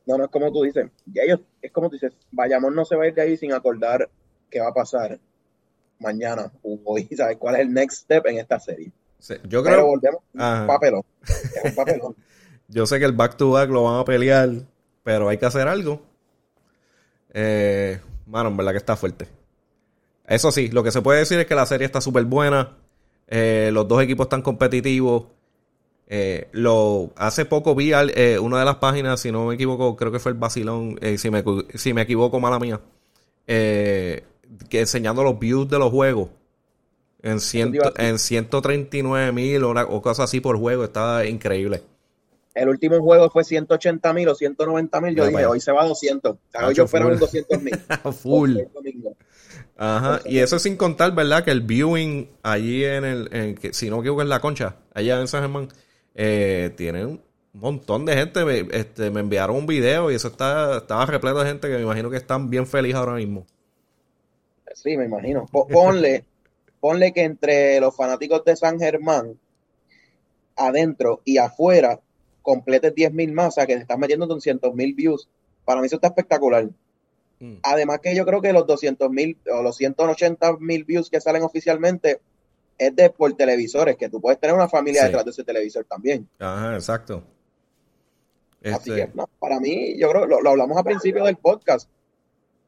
No, 0.05 0.17
no 0.17 0.25
es 0.25 0.31
como 0.31 0.51
tú 0.51 0.63
dices. 0.63 0.87
Ya 1.05 1.23
ellos, 1.23 1.41
es 1.61 1.71
como 1.71 1.89
tú 1.89 1.95
dices, 1.95 2.13
vayamos 2.31 2.73
no 2.73 2.85
se 2.85 2.95
va 2.95 3.03
a 3.03 3.07
ir 3.07 3.13
de 3.13 3.21
ahí 3.21 3.37
sin 3.37 3.53
acordar 3.53 4.09
qué 4.49 4.59
va 4.59 4.69
a 4.69 4.73
pasar 4.73 5.19
mañana 5.99 6.51
o 6.63 6.79
hoy, 6.85 7.07
¿sabes? 7.17 7.37
¿Cuál 7.37 7.55
es 7.55 7.61
el 7.61 7.73
next 7.73 8.03
step 8.03 8.25
en 8.27 8.37
esta 8.37 8.59
serie? 8.59 8.91
yo 9.47 9.61
creo. 9.61 9.75
Pero 9.75 9.85
volvemos. 9.85 10.21
papelón. 10.33 11.03
un 11.63 11.75
papelón. 11.75 12.15
Yo 12.71 12.85
sé 12.85 12.99
que 12.99 13.05
el 13.05 13.11
back 13.11 13.35
to 13.35 13.51
back 13.51 13.69
lo 13.69 13.83
van 13.83 13.99
a 13.99 14.05
pelear, 14.05 14.49
pero 15.03 15.27
hay 15.27 15.37
que 15.37 15.45
hacer 15.45 15.67
algo. 15.67 16.01
Eh, 17.33 17.99
mano, 18.25 18.49
en 18.49 18.57
verdad 18.57 18.71
que 18.71 18.77
está 18.77 18.95
fuerte. 18.95 19.27
Eso 20.25 20.51
sí, 20.51 20.69
lo 20.69 20.81
que 20.81 20.91
se 20.91 21.01
puede 21.01 21.19
decir 21.19 21.39
es 21.39 21.45
que 21.45 21.55
la 21.55 21.65
serie 21.65 21.85
está 21.85 21.99
súper 21.99 22.23
buena. 22.23 22.77
Eh, 23.27 23.69
los 23.73 23.87
dos 23.87 24.01
equipos 24.01 24.25
están 24.25 24.41
competitivos. 24.41 25.25
Eh, 26.07 26.47
lo, 26.53 27.11
hace 27.17 27.45
poco 27.45 27.75
vi 27.75 27.91
eh, 27.93 28.39
una 28.39 28.59
de 28.59 28.65
las 28.65 28.75
páginas, 28.77 29.19
si 29.19 29.31
no 29.31 29.47
me 29.47 29.55
equivoco, 29.55 29.95
creo 29.97 30.11
que 30.11 30.19
fue 30.19 30.31
el 30.31 30.37
Basilón, 30.37 30.97
si, 31.17 31.29
me, 31.29 31.43
si 31.75 31.93
me 31.93 32.01
equivoco, 32.01 32.39
mala 32.39 32.59
mía, 32.59 32.81
que 33.45 34.23
enseñando 34.71 35.23
los 35.23 35.39
views 35.39 35.69
de 35.69 35.79
los 35.79 35.89
juegos 35.89 36.29
en, 37.21 37.39
ciento, 37.39 37.93
en 37.97 38.19
139 38.19 39.31
mil 39.31 39.63
o, 39.63 39.71
o 39.71 40.01
cosas 40.01 40.25
así 40.25 40.39
por 40.39 40.57
juego. 40.57 40.83
Estaba 40.83 41.25
increíble. 41.25 41.81
El 42.53 42.67
último 42.67 42.99
juego 42.99 43.29
fue 43.29 43.43
180 43.43 44.13
mil 44.13 44.27
o 44.27 44.35
190 44.35 45.01
mil. 45.01 45.15
Yo 45.15 45.25
dije, 45.25 45.45
hoy 45.45 45.61
se 45.61 45.71
va 45.71 45.83
a 45.83 45.87
200. 45.87 46.35
hoy 46.65 46.73
yo 46.73 46.87
fueron 46.87 47.17
200 47.17 47.61
mil. 47.61 47.77
full. 48.21 48.57
Ajá. 49.77 50.21
Y 50.25 50.39
eso 50.39 50.59
sin 50.59 50.75
contar, 50.75 51.13
¿verdad? 51.15 51.43
Que 51.43 51.51
el 51.51 51.61
viewing 51.61 52.29
allí 52.43 52.83
en 52.83 53.05
el, 53.05 53.29
en, 53.31 53.55
que, 53.55 53.73
si 53.73 53.89
no 53.89 53.97
me 53.97 54.01
equivoco, 54.01 54.21
en 54.21 54.29
la 54.29 54.41
concha, 54.41 54.75
allá 54.93 55.19
en 55.19 55.27
San 55.27 55.41
Germán, 55.41 55.69
eh, 56.13 56.73
tiene 56.75 57.05
un 57.05 57.21
montón 57.53 58.05
de 58.05 58.15
gente. 58.15 58.43
Me, 58.43 58.67
este, 58.71 59.09
me 59.11 59.21
enviaron 59.21 59.55
un 59.55 59.65
video 59.65 60.11
y 60.11 60.15
eso 60.15 60.27
está, 60.27 60.77
estaba 60.77 61.05
repleto 61.05 61.39
de 61.39 61.47
gente 61.47 61.69
que 61.69 61.75
me 61.75 61.83
imagino 61.83 62.09
que 62.09 62.17
están 62.17 62.49
bien 62.49 62.67
felices 62.67 62.97
ahora 62.97 63.13
mismo. 63.13 63.45
Sí, 64.73 64.97
me 64.97 65.05
imagino. 65.05 65.45
Ponle, 65.47 66.25
ponle 66.81 67.13
que 67.13 67.23
entre 67.23 67.79
los 67.79 67.95
fanáticos 67.95 68.43
de 68.43 68.55
San 68.57 68.77
Germán, 68.77 69.37
adentro 70.55 71.21
y 71.23 71.37
afuera, 71.37 71.99
completes 72.41 72.93
10.000 72.93 73.33
más, 73.33 73.47
o 73.49 73.51
sea 73.51 73.65
que 73.65 73.75
te 73.75 73.81
estás 73.81 73.97
metiendo 73.97 74.27
200.000 74.27 74.95
views 74.95 75.27
Para 75.65 75.81
mí 75.81 75.87
eso 75.87 75.95
está 75.95 76.07
espectacular. 76.07 76.69
Mm. 77.41 77.55
Además 77.63 77.99
que 78.01 78.15
yo 78.15 78.23
creo 78.25 78.39
que 78.39 78.53
los 78.53 78.67
200 78.67 79.09
mil 79.09 79.37
o 79.51 79.63
los 79.63 79.75
180 79.75 80.57
mil 80.57 80.83
views 80.83 81.09
que 81.09 81.19
salen 81.19 81.41
oficialmente 81.41 82.21
es 82.77 82.95
de 82.95 83.09
por 83.09 83.33
televisores, 83.33 83.97
que 83.97 84.09
tú 84.09 84.21
puedes 84.21 84.39
tener 84.39 84.55
una 84.55 84.69
familia 84.69 85.05
detrás 85.05 85.25
de 85.25 85.31
ese 85.31 85.43
televisor 85.43 85.85
también. 85.85 86.27
Ajá, 86.39 86.75
exacto. 86.75 87.23
Así 88.63 88.91
que, 88.91 89.01
este 89.01 89.21
para 89.39 89.59
mí, 89.59 89.97
yo 89.97 90.09
creo, 90.09 90.27
lo, 90.27 90.41
lo 90.41 90.51
hablamos 90.51 90.77
al 90.77 90.83
principio 90.83 91.23
del 91.25 91.35
podcast, 91.37 91.89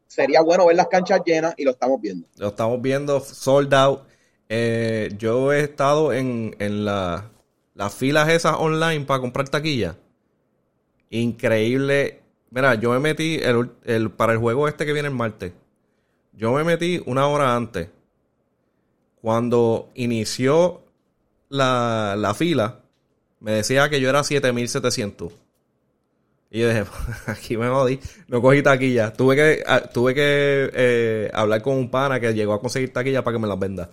sería 0.08 0.42
bueno 0.42 0.66
ver 0.66 0.76
las 0.76 0.88
canchas 0.88 1.22
llenas 1.24 1.54
y 1.58 1.64
lo 1.64 1.72
estamos 1.72 2.02
viendo. 2.02 2.28
Lo 2.38 2.50
estamos 2.50 2.82
viendo 2.82 3.20
sold 3.20 3.74
out. 3.74 4.02
Eh, 4.50 5.10
yo 5.18 5.54
he 5.54 5.62
estado 5.62 6.14
en, 6.14 6.56
en 6.60 6.86
la, 6.86 7.32
las 7.76 7.94
filas 7.94 8.30
esas 8.30 8.56
online 8.58 9.06
para 9.06 9.20
comprar 9.20 9.50
taquilla. 9.50 9.98
Increíble. 11.10 12.22
Mira, 12.50 12.76
yo 12.76 12.92
me 12.92 13.00
metí 13.00 13.40
el, 13.42 14.12
para 14.12 14.34
el 14.34 14.40
juego 14.40 14.68
este 14.68 14.86
que 14.86 14.94
viene 14.94 15.08
el 15.08 15.16
martes. 15.16 15.54
Yo 16.34 16.54
me 16.54 16.64
metí 16.64 17.02
una 17.06 17.28
hora 17.28 17.56
antes. 17.56 17.90
Cuando 19.22 19.90
inició 19.96 20.82
la, 21.50 22.16
la 22.18 22.34
fila, 22.34 22.80
me 23.40 23.52
decía 23.54 23.90
que 23.90 24.02
yo 24.02 24.10
era 24.10 24.24
7700. 24.24 25.32
Y 26.52 26.60
yo 26.60 26.70
dije, 26.70 26.86
aquí 27.26 27.58
me 27.58 27.68
jodí, 27.68 28.00
no 28.28 28.42
cogí 28.42 28.62
taquilla. 28.62 29.12
Tuve 29.14 29.36
que, 29.36 29.64
ah, 29.66 29.82
tuve 29.82 30.14
que 30.14 30.70
eh, 30.74 31.32
hablar 31.34 31.64
con 31.64 31.76
un 31.76 31.90
pana 31.90 32.20
que 32.20 32.34
llegó 32.34 32.54
a 32.54 32.62
conseguir 32.62 32.94
taquilla 32.94 33.24
para 33.24 33.36
que 33.36 33.42
me 33.42 33.48
las 33.48 33.58
venda. 33.58 33.90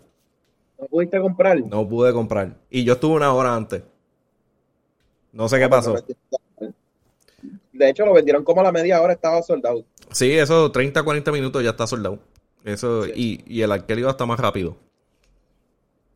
¿No 0.80 0.86
pudiste 0.86 1.20
comprar? 1.20 1.60
No 1.60 1.86
pude 1.86 2.12
comprar. 2.12 2.56
Y 2.70 2.84
yo 2.84 2.94
estuve 2.94 3.16
una 3.16 3.32
hora 3.34 3.54
antes. 3.54 3.82
No 5.32 5.48
sé 5.48 5.58
qué 5.58 5.68
pasó. 5.68 5.94
De 7.72 7.90
hecho, 7.90 8.04
lo 8.04 8.14
vendieron 8.14 8.44
como 8.44 8.60
a 8.60 8.64
la 8.64 8.72
media 8.72 9.00
hora, 9.00 9.12
estaba 9.12 9.42
soldado. 9.42 9.84
Sí, 10.10 10.32
eso 10.32 10.70
30, 10.72 11.02
40 11.02 11.32
minutos 11.32 11.62
ya 11.62 11.70
está 11.70 11.86
soldado. 11.86 12.18
Eso, 12.64 13.06
y, 13.06 13.42
y 13.46 13.62
el 13.62 13.72
arquelio 13.72 14.08
está 14.10 14.26
más 14.26 14.40
rápido. 14.40 14.76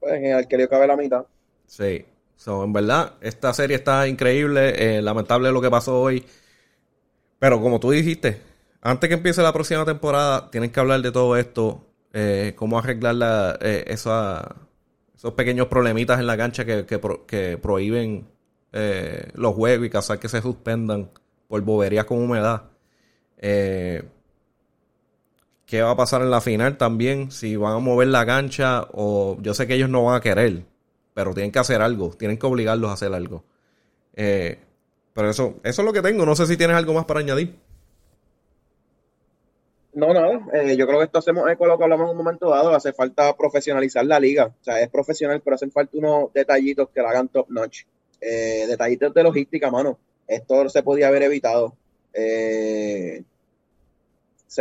Pues 0.00 0.14
en 0.14 0.26
el 0.26 0.34
arquelio 0.34 0.68
cabe 0.68 0.86
la 0.86 0.96
mitad. 0.96 1.24
Sí. 1.66 2.04
So, 2.36 2.64
en 2.64 2.72
verdad, 2.72 3.14
esta 3.20 3.52
serie 3.54 3.76
está 3.76 4.08
increíble. 4.08 4.96
Eh, 4.96 5.02
lamentable 5.02 5.52
lo 5.52 5.60
que 5.60 5.70
pasó 5.70 6.00
hoy. 6.00 6.24
Pero 7.38 7.60
como 7.60 7.80
tú 7.80 7.90
dijiste, 7.90 8.40
antes 8.80 9.08
que 9.08 9.14
empiece 9.14 9.42
la 9.42 9.52
próxima 9.52 9.84
temporada, 9.84 10.50
tienen 10.50 10.70
que 10.70 10.80
hablar 10.80 11.00
de 11.02 11.12
todo 11.12 11.36
esto. 11.36 11.86
Eh, 12.14 12.54
cómo 12.56 12.78
arreglar 12.78 13.16
la, 13.16 13.58
eh, 13.60 13.84
esos 13.88 15.34
pequeños 15.36 15.66
problemitas 15.66 16.18
en 16.18 16.26
la 16.26 16.36
cancha 16.36 16.64
que, 16.64 16.86
que, 16.86 17.58
prohíben 17.58 18.26
los 19.34 19.54
juegos 19.54 19.86
y 19.86 19.90
causar 19.90 20.18
que 20.18 20.28
se 20.28 20.40
suspendan 20.40 21.10
por 21.48 21.60
boberías 21.60 22.06
con 22.06 22.22
humedad. 22.22 22.62
¿Qué 23.36 24.02
va 25.82 25.90
a 25.90 25.96
pasar 25.96 26.22
en 26.22 26.30
la 26.30 26.40
final 26.40 26.78
también? 26.78 27.30
Si 27.30 27.56
van 27.56 27.74
a 27.74 27.78
mover 27.78 28.08
la 28.08 28.24
cancha 28.24 28.86
o 28.92 29.36
yo 29.42 29.54
sé 29.54 29.66
que 29.66 29.74
ellos 29.74 29.90
no 29.90 30.04
van 30.04 30.16
a 30.16 30.20
querer 30.20 30.64
pero 31.14 31.32
tienen 31.32 31.52
que 31.52 31.60
hacer 31.60 31.80
algo, 31.80 32.10
tienen 32.10 32.36
que 32.36 32.46
obligarlos 32.46 32.90
a 32.90 32.94
hacer 32.94 33.14
algo. 33.14 33.44
Eh, 34.14 34.58
pero 35.14 35.30
eso, 35.30 35.60
eso 35.62 35.82
es 35.82 35.86
lo 35.86 35.92
que 35.92 36.02
tengo. 36.02 36.26
No 36.26 36.34
sé 36.34 36.46
si 36.46 36.56
tienes 36.56 36.76
algo 36.76 36.92
más 36.92 37.04
para 37.04 37.20
añadir. 37.20 37.56
No, 39.94 40.12
nada. 40.12 40.40
Eh, 40.52 40.76
yo 40.76 40.86
creo 40.86 40.98
que 40.98 41.04
esto 41.06 41.18
hacemos 41.18 41.48
eco 41.50 41.66
lo 41.66 41.78
que 41.78 41.84
hablamos 41.84 42.06
en 42.06 42.10
un 42.12 42.24
momento 42.24 42.50
dado. 42.50 42.74
Hace 42.74 42.92
falta 42.92 43.36
profesionalizar 43.36 44.04
la 44.04 44.18
liga. 44.18 44.46
O 44.46 44.64
sea, 44.64 44.80
es 44.80 44.88
profesional, 44.88 45.40
pero 45.42 45.54
hacen 45.56 45.70
falta 45.70 45.96
unos 45.96 46.32
detallitos 46.32 46.88
que 46.90 47.00
la 47.00 47.10
hagan 47.10 47.28
top 47.28 47.48
notch. 47.50 47.82
Eh, 48.20 48.66
detallitos 48.68 49.14
de 49.14 49.22
logística, 49.22 49.70
mano. 49.70 49.98
Esto 50.26 50.68
se 50.68 50.82
podía 50.82 51.08
haber 51.08 51.22
evitado. 51.24 51.76
se 52.12 53.24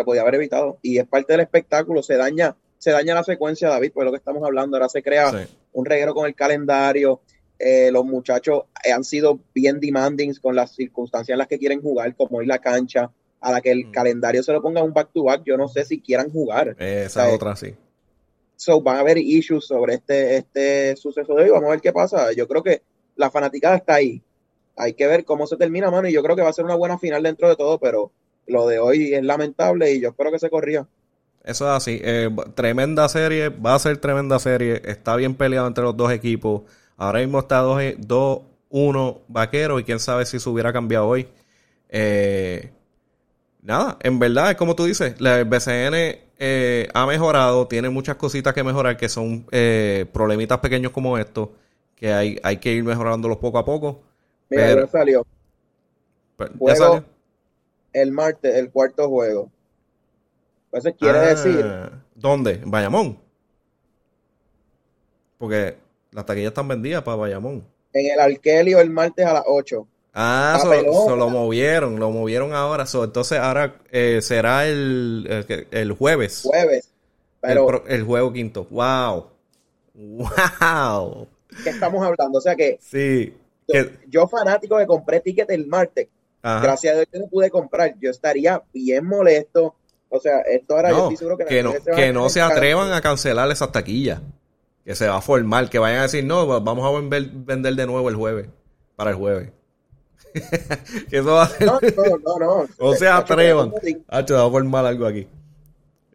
podía 0.04 0.22
haber 0.22 0.36
evitado. 0.36 0.78
Y 0.82 0.98
es 0.98 1.08
parte 1.08 1.34
del 1.34 1.42
espectáculo. 1.42 2.04
Se 2.04 2.16
daña 2.16 2.56
se 2.84 2.92
daña 2.92 3.16
la 3.16 3.24
secuencia, 3.24 3.70
David, 3.70 3.92
pues 3.94 4.04
lo 4.04 4.12
que 4.12 4.18
estamos 4.18 4.44
hablando. 4.44 4.76
Ahora 4.76 4.90
se 4.90 5.02
crea 5.02 5.48
un 5.72 5.86
reguero 5.86 6.14
con 6.14 6.26
el 6.26 6.36
calendario. 6.36 7.22
Eh, 7.58 7.90
los 7.94 8.04
muchachos 8.04 8.64
eh, 8.84 8.92
han 8.92 9.06
sido 9.06 9.40
bien 9.56 9.80
demanding 9.80 10.34
con 10.42 10.54
las 10.54 10.76
circunstancias 10.76 11.34
en 11.34 11.38
las 11.38 11.48
que 11.48 11.58
quieren 11.58 11.82
jugar, 11.82 12.14
como 12.14 12.42
ir 12.42 12.50
la 12.50 12.60
cancha, 12.60 13.10
a 13.44 13.52
la 13.52 13.62
que 13.62 13.72
el 13.72 13.88
mm. 13.88 13.92
calendario 13.92 14.42
se 14.42 14.54
lo 14.54 14.62
ponga 14.62 14.82
un 14.82 14.94
back-to-back. 14.94 15.44
yo 15.44 15.58
no 15.58 15.68
sé 15.68 15.84
si 15.84 16.00
quieran 16.00 16.32
jugar. 16.32 16.76
Esa 16.80 17.30
otra, 17.30 17.56
sí. 17.56 17.76
So, 18.56 18.82
van 18.82 18.96
a 18.96 19.00
haber 19.02 19.18
issues 19.18 19.68
sobre 19.68 19.96
este, 19.96 20.38
este 20.38 20.96
suceso 20.96 21.36
de 21.36 21.44
hoy. 21.44 21.50
Vamos 21.50 21.68
a 21.68 21.72
ver 21.72 21.82
qué 21.82 21.92
pasa. 21.92 22.32
Yo 22.32 22.48
creo 22.48 22.64
que 22.64 22.82
la 23.18 23.30
fanaticada 23.30 23.76
está 23.76 23.96
ahí. 23.96 24.22
Hay 24.78 24.94
que 24.94 25.06
ver 25.08 25.26
cómo 25.26 25.46
se 25.46 25.58
termina, 25.58 25.92
mano. 25.92 26.08
Y 26.08 26.14
yo 26.14 26.24
creo 26.24 26.38
que 26.38 26.42
va 26.42 26.50
a 26.50 26.54
ser 26.54 26.64
una 26.64 26.76
buena 26.76 26.98
final 26.98 27.22
dentro 27.22 27.50
de 27.50 27.58
todo, 27.58 27.78
pero 27.80 28.12
lo 28.48 28.66
de 28.66 28.80
hoy 28.80 29.14
es 29.14 29.24
lamentable 29.24 29.92
y 29.92 30.00
yo 30.00 30.10
espero 30.10 30.32
que 30.32 30.40
se 30.40 30.50
corría. 30.50 30.88
Eso 31.44 31.66
es 31.66 31.72
así. 31.72 32.00
Eh, 32.02 32.30
tremenda 32.56 33.10
serie, 33.10 33.50
va 33.50 33.76
a 33.76 33.80
ser 33.80 33.98
tremenda 33.98 34.40
serie. 34.40 34.82
Está 34.86 35.18
bien 35.18 35.36
peleado 35.36 35.68
entre 35.68 35.84
los 35.84 35.98
dos 35.98 36.14
equipos. 36.14 36.62
Ahora 36.96 37.20
mismo 37.20 37.40
está 37.40 37.62
2-1 37.62 39.20
vaquero 39.28 39.80
y 39.80 39.84
quién 39.84 40.00
sabe 40.00 40.26
si 40.26 40.40
se 40.40 40.50
hubiera 40.50 40.72
cambiado 40.72 41.08
hoy. 41.08 41.28
Eh, 41.90 42.72
nada, 43.64 43.98
en 44.02 44.20
verdad 44.20 44.52
es 44.52 44.58
como 44.58 44.76
tú 44.76 44.86
dices, 44.86 45.20
la 45.20 45.44
BCN 45.44 46.20
eh, 46.38 46.88
ha 46.94 47.06
mejorado, 47.06 47.68
tiene 47.68 47.90
muchas 47.90 48.16
cositas 48.18 48.54
que 48.54 48.64
mejorar 48.64 48.98
que 48.98 49.10
son 49.10 49.46
problemitas 50.12 50.60
pequeños 50.60 50.92
como 50.92 51.18
estos, 51.18 51.50
que 51.96 52.14
hay, 52.14 52.40
hay 52.44 52.58
que 52.58 52.74
ir 52.74 52.84
mejorándolos 52.84 53.38
poco 53.38 53.58
a 53.58 53.66
poco. 53.66 54.02
Mira, 54.50 54.76
ya 54.76 54.88
salió. 54.88 55.26
¿Ya 56.60 56.76
salió? 56.76 57.06
El 57.94 58.12
martes, 58.12 58.56
el 58.56 58.72
cuarto 58.72 59.08
juego. 59.08 59.50
Entonces 60.66 60.96
quiere 61.00 61.20
ah, 61.20 61.26
decir. 61.28 61.66
¿Dónde? 62.16 62.54
¿En 62.54 62.72
Bayamón? 62.72 63.20
Porque 65.38 65.78
las 66.12 66.26
taquillas 66.26 66.50
están 66.50 66.68
vendidas 66.68 67.04
para 67.04 67.18
Bayamón. 67.18 67.64
En 67.94 68.12
el 68.12 68.20
Arkelio 68.20 68.80
el 68.80 68.90
martes 68.90 69.26
a 69.26 69.34
las 69.34 69.44
8. 69.46 69.88
Ah, 70.14 70.60
eso 70.62 71.16
lo 71.16 71.30
movieron, 71.30 72.00
lo 72.00 72.12
movieron 72.12 72.54
ahora. 72.54 72.86
entonces 72.94 73.40
ahora 73.40 73.78
eh, 73.92 74.20
será 74.22 74.68
el, 74.68 75.46
el, 75.72 75.92
jueves. 75.94 76.42
Jueves. 76.44 76.90
Pero, 77.42 77.86
el, 77.88 78.04
juego 78.04 78.32
quinto. 78.32 78.68
¡Wow! 78.70 79.28
¡Wow! 79.96 81.28
¿Qué 81.64 81.72
estamos 81.72 82.06
hablando? 82.06 82.38
O 82.38 82.42
sea 82.42 82.56
que. 82.56 82.78
Sí. 82.80 83.34
Yo, 84.08 84.28
fanático 84.28 84.78
que 84.78 84.86
compré 84.86 85.20
ticket 85.20 85.50
el 85.50 85.68
martes. 85.68 86.08
Gracias 86.44 86.94
a 86.94 86.98
Dios 86.98 87.08
que 87.12 87.20
no 87.20 87.28
pude 87.28 87.50
comprar. 87.50 87.96
Yo 88.00 88.12
estaría 88.12 88.62
bien 88.72 89.06
molesto 89.06 89.76
o 90.16 90.20
sea, 90.20 90.42
esto 90.42 90.76
ahora 90.76 90.92
yo 90.92 90.98
estoy 91.06 91.18
seguro 91.18 91.38
que, 91.40 91.46
que 91.46 91.64
no, 91.64 91.72
se, 91.72 91.92
que 91.92 92.14
no 92.14 92.30
se 92.30 92.40
atrevan 92.40 92.92
a 92.92 93.02
cancelar 93.02 93.50
esas 93.50 93.72
taquillas. 93.72 94.22
Que 94.86 94.94
se 94.94 95.08
va 95.08 95.18
a 95.18 95.22
formar, 95.22 95.72
que 95.72 95.80
vayan 95.80 96.00
a 96.00 96.04
decir, 96.04 96.24
no, 96.24 96.46
vamos 96.62 96.86
a 96.86 97.00
vender, 97.00 97.74
de 97.76 97.88
nuevo 97.88 98.10
el 98.10 98.16
jueves, 98.16 98.48
para 98.96 99.10
el 99.10 99.16
jueves. 99.16 99.50
que 101.10 101.18
eso 101.18 101.32
va 101.34 101.44
a 101.44 101.50
ser... 101.50 101.68
No, 101.68 101.80
no, 101.82 102.40
no, 102.40 102.68
no. 102.80 102.94
se 102.96 103.08
atrevan. 103.08 103.74
Ah, 104.08 104.24
se 104.26 104.34
va 104.34 104.46
a 104.46 104.50
formar 104.50 104.86
algo 104.86 105.06
aquí. 105.06 105.28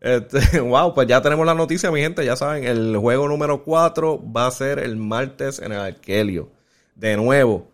Este, 0.01 0.61
wow, 0.61 0.95
pues 0.95 1.09
ya 1.09 1.21
tenemos 1.21 1.47
la 1.47 1.55
noticia, 1.55 1.91
mi 1.91 2.01
gente. 2.01 2.25
Ya 2.25 2.37
saben, 2.37 2.65
el 2.65 2.97
juego 2.97 3.29
número 3.29 3.65
4 3.65 4.23
va 4.35 4.47
a 4.47 4.51
ser 4.51 4.79
el 4.79 4.97
martes 4.97 5.59
en 5.59 5.73
el 5.73 5.81
Arkelio. 5.81 6.51
De 6.95 7.17
nuevo. 7.17 7.69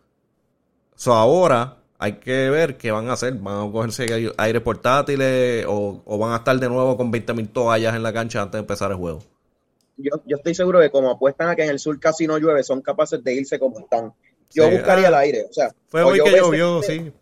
So 0.97 1.13
ahora 1.13 1.79
hay 1.99 2.15
que 2.15 2.51
ver 2.51 2.77
qué 2.77 2.91
van 2.91 3.09
a 3.09 3.15
hacer. 3.15 3.35
¿Van 3.35 3.69
a 3.69 3.73
cogerse 3.73 4.33
aire 4.37 4.61
portátiles 4.61 5.65
o, 5.69 6.19
van 6.19 6.33
a 6.33 6.37
estar 6.37 6.59
de 6.59 6.69
nuevo 6.69 6.97
con 6.97 7.13
20.000 7.13 7.53
toallas 7.53 7.95
en 7.95 8.03
la 8.03 8.13
cancha 8.13 8.43
antes 8.43 8.53
de 8.53 8.61
empezar 8.61 8.91
el 8.91 8.97
juego? 8.97 9.21
Yo, 9.97 10.11
estoy 10.27 10.55
seguro 10.55 10.81
de 10.81 10.87
que 10.87 10.93
como 10.93 11.11
apuestan 11.11 11.49
a 11.49 11.57
que 11.57 11.63
en 11.63 11.71
el 11.71 11.79
sur 11.79 11.99
casi 12.01 12.27
no 12.27 12.37
llueve, 12.37 12.65
son 12.65 12.81
capaces 12.81 13.23
de 13.23 13.35
irse 13.35 13.59
como 13.59 13.79
están. 13.79 14.13
Yo 14.53 14.71
buscaría 14.71 15.09
el 15.09 15.15
aire. 15.15 15.47
O 15.49 15.53
sea, 15.53 15.75
fue 15.89 16.03
hoy 16.03 16.21
que 16.23 16.31
llovió, 16.31 16.83
sí. 16.83 17.13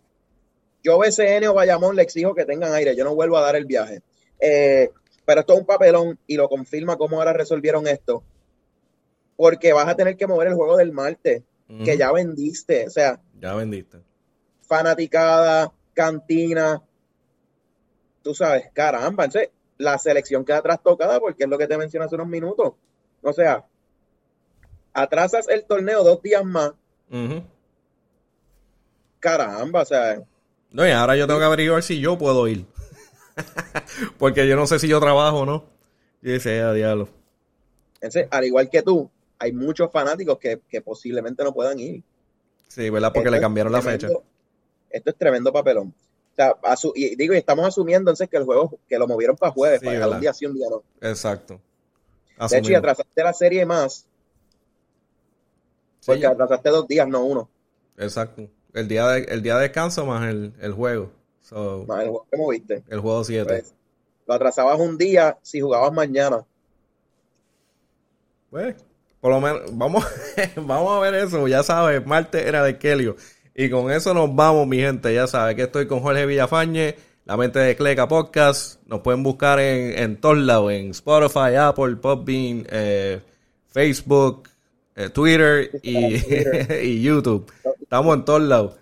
Yo 0.83 0.99
BCN 0.99 1.47
o 1.47 1.53
Bayamón 1.53 1.95
le 1.95 2.03
exijo 2.03 2.35
que 2.35 2.45
tengan 2.45 2.73
aire. 2.73 2.95
Yo 2.95 3.03
no 3.03 3.15
vuelvo 3.15 3.37
a 3.37 3.41
dar 3.41 3.55
el 3.55 3.65
viaje. 3.65 4.01
Eh, 4.39 4.89
pero 5.25 5.41
esto 5.41 5.53
es 5.53 5.59
un 5.59 5.65
papelón 5.65 6.19
y 6.27 6.35
lo 6.35 6.49
confirma 6.49 6.97
cómo 6.97 7.17
ahora 7.17 7.33
resolvieron 7.33 7.87
esto. 7.87 8.23
Porque 9.37 9.73
vas 9.73 9.87
a 9.87 9.95
tener 9.95 10.17
que 10.17 10.27
mover 10.27 10.49
el 10.49 10.55
juego 10.55 10.77
del 10.77 10.91
martes, 10.91 11.43
que 11.83 11.97
ya 11.97 12.11
vendiste. 12.11 12.85
O 12.87 12.89
sea, 12.89 13.19
ya 13.39 13.55
vendiste 13.55 13.99
fanaticada, 14.73 15.71
cantina. 15.93 16.81
Tú 18.23 18.33
sabes, 18.33 18.69
caramba, 18.73 19.25
entonces, 19.25 19.51
la 19.77 19.97
selección 19.97 20.45
queda 20.45 20.61
trastocada 20.61 21.19
porque 21.19 21.43
es 21.43 21.49
lo 21.49 21.57
que 21.57 21.67
te 21.67 21.77
mencioné 21.77 22.05
hace 22.05 22.15
unos 22.15 22.27
minutos. 22.27 22.73
O 23.21 23.33
sea, 23.33 23.65
atrasas 24.93 25.47
el 25.49 25.65
torneo 25.65 26.03
dos 26.03 26.21
días 26.21 26.43
más. 26.43 26.71
Caramba, 29.19 29.81
o 29.81 29.85
sea. 29.85 30.21
No, 30.71 30.87
y 30.87 30.91
ahora 30.91 31.15
yo 31.15 31.27
tengo 31.27 31.39
que 31.39 31.45
averiguar 31.45 31.83
si 31.83 31.99
yo 31.99 32.17
puedo 32.17 32.47
ir. 32.47 32.65
porque 34.17 34.47
yo 34.47 34.55
no 34.55 34.67
sé 34.67 34.79
si 34.79 34.87
yo 34.87 34.99
trabajo 34.99 35.39
o 35.39 35.45
no. 35.45 35.65
Y 36.21 36.31
dice, 36.31 36.61
a 36.61 36.73
diablo. 36.73 37.09
Entonces, 37.95 38.27
al 38.31 38.45
igual 38.45 38.69
que 38.69 38.81
tú, 38.81 39.09
hay 39.39 39.51
muchos 39.51 39.91
fanáticos 39.91 40.37
que, 40.39 40.81
posiblemente 40.81 41.43
no 41.43 41.53
puedan 41.53 41.79
ir. 41.79 42.03
Sí, 42.67 42.89
¿verdad? 42.89 43.11
Porque 43.13 43.29
le 43.29 43.39
cambiaron 43.39 43.71
la 43.71 43.81
fecha. 43.81 44.07
Esto 44.89 45.09
es 45.09 45.15
tremendo 45.17 45.51
papelón. 45.51 45.93
O 46.33 46.35
sea, 46.35 46.55
y 46.95 47.15
digo, 47.15 47.33
y 47.33 47.37
estamos 47.37 47.67
asumiendo 47.67 48.09
entonces 48.09 48.29
que 48.29 48.37
el 48.37 48.43
juego, 48.43 48.79
que 48.87 48.97
lo 48.97 49.07
movieron 49.07 49.35
para 49.35 49.51
jueves, 49.51 49.81
para 49.81 50.07
un 50.07 50.19
día 50.19 50.33
sí, 50.33 50.45
un 50.45 50.55
día 50.55 50.67
no. 50.69 50.83
Exacto. 51.01 51.59
De 52.49 52.57
hecho, 52.57 52.71
y 52.71 52.75
atrasaste 52.75 53.23
la 53.23 53.33
serie 53.33 53.65
más. 53.65 54.05
Porque 56.05 56.25
atrasaste 56.25 56.69
dos 56.69 56.87
días, 56.87 57.07
no 57.07 57.23
uno. 57.23 57.49
Exacto. 57.97 58.47
El 58.73 58.87
día 58.87 59.07
de, 59.07 59.23
el 59.25 59.41
día 59.41 59.55
de 59.57 59.63
descanso 59.63 60.05
más 60.05 60.27
el, 60.27 60.53
el 60.59 60.73
juego. 60.73 61.11
más 61.87 62.01
el 62.01 62.09
juego 62.09 62.27
que 62.29 62.37
moviste. 62.37 62.83
El 62.89 62.99
juego 62.99 63.23
7. 63.23 63.45
Pues, 63.45 63.73
lo 64.25 64.33
atrasabas 64.33 64.79
un 64.79 64.97
día 64.97 65.37
si 65.41 65.61
jugabas 65.61 65.93
mañana. 65.93 66.43
Pues, 68.49 68.75
por 69.19 69.31
lo 69.31 69.41
menos, 69.41 69.61
vamos, 69.77 70.05
vamos 70.55 70.97
a 70.97 70.99
ver 70.99 71.13
eso. 71.15 71.47
Ya 71.47 71.63
sabes, 71.63 72.05
Marte 72.05 72.47
era 72.47 72.63
de 72.63 72.77
Kelio. 72.77 73.15
Y 73.55 73.69
con 73.69 73.91
eso 73.91 74.13
nos 74.13 74.33
vamos, 74.33 74.67
mi 74.67 74.77
gente. 74.77 75.13
Ya 75.13 75.27
sabes 75.27 75.55
que 75.55 75.63
estoy 75.63 75.87
con 75.87 75.99
Jorge 75.99 76.25
Villafañe, 76.25 76.95
la 77.25 77.37
mente 77.37 77.59
de 77.59 77.75
Cleca 77.75 78.07
Podcast. 78.07 78.81
Nos 78.87 79.01
pueden 79.01 79.21
buscar 79.21 79.59
en, 79.59 79.97
en 79.97 80.19
todos 80.19 80.39
lados, 80.39 80.71
en 80.71 80.91
Spotify, 80.91 81.55
Apple, 81.59 81.97
Podbean, 81.97 82.65
eh, 82.69 83.21
Facebook, 83.67 84.49
eh, 84.95 85.09
Twitter 85.09 85.69
y, 85.81 86.15
y, 86.81 87.01
YouTube. 87.01 87.51
Estamos 87.81 88.15
en 88.15 88.25
todos 88.25 88.41
lados. 88.41 88.75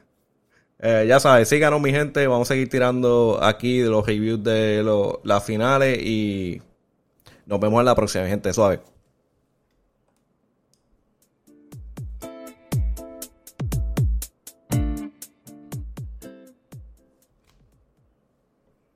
Eh, 0.80 1.06
ya 1.08 1.20
sabes, 1.20 1.48
síganos 1.48 1.82
mi 1.82 1.92
gente. 1.92 2.26
Vamos 2.28 2.50
a 2.50 2.54
seguir 2.54 2.70
tirando 2.70 3.40
aquí 3.42 3.80
de 3.80 3.90
los 3.90 4.06
reviews 4.06 4.44
de 4.44 4.84
las 5.24 5.44
finales 5.44 6.00
y 6.02 6.62
nos 7.46 7.60
vemos 7.60 7.80
en 7.80 7.86
la 7.86 7.96
próxima, 7.96 8.26
gente. 8.28 8.52
Suave. 8.54 8.80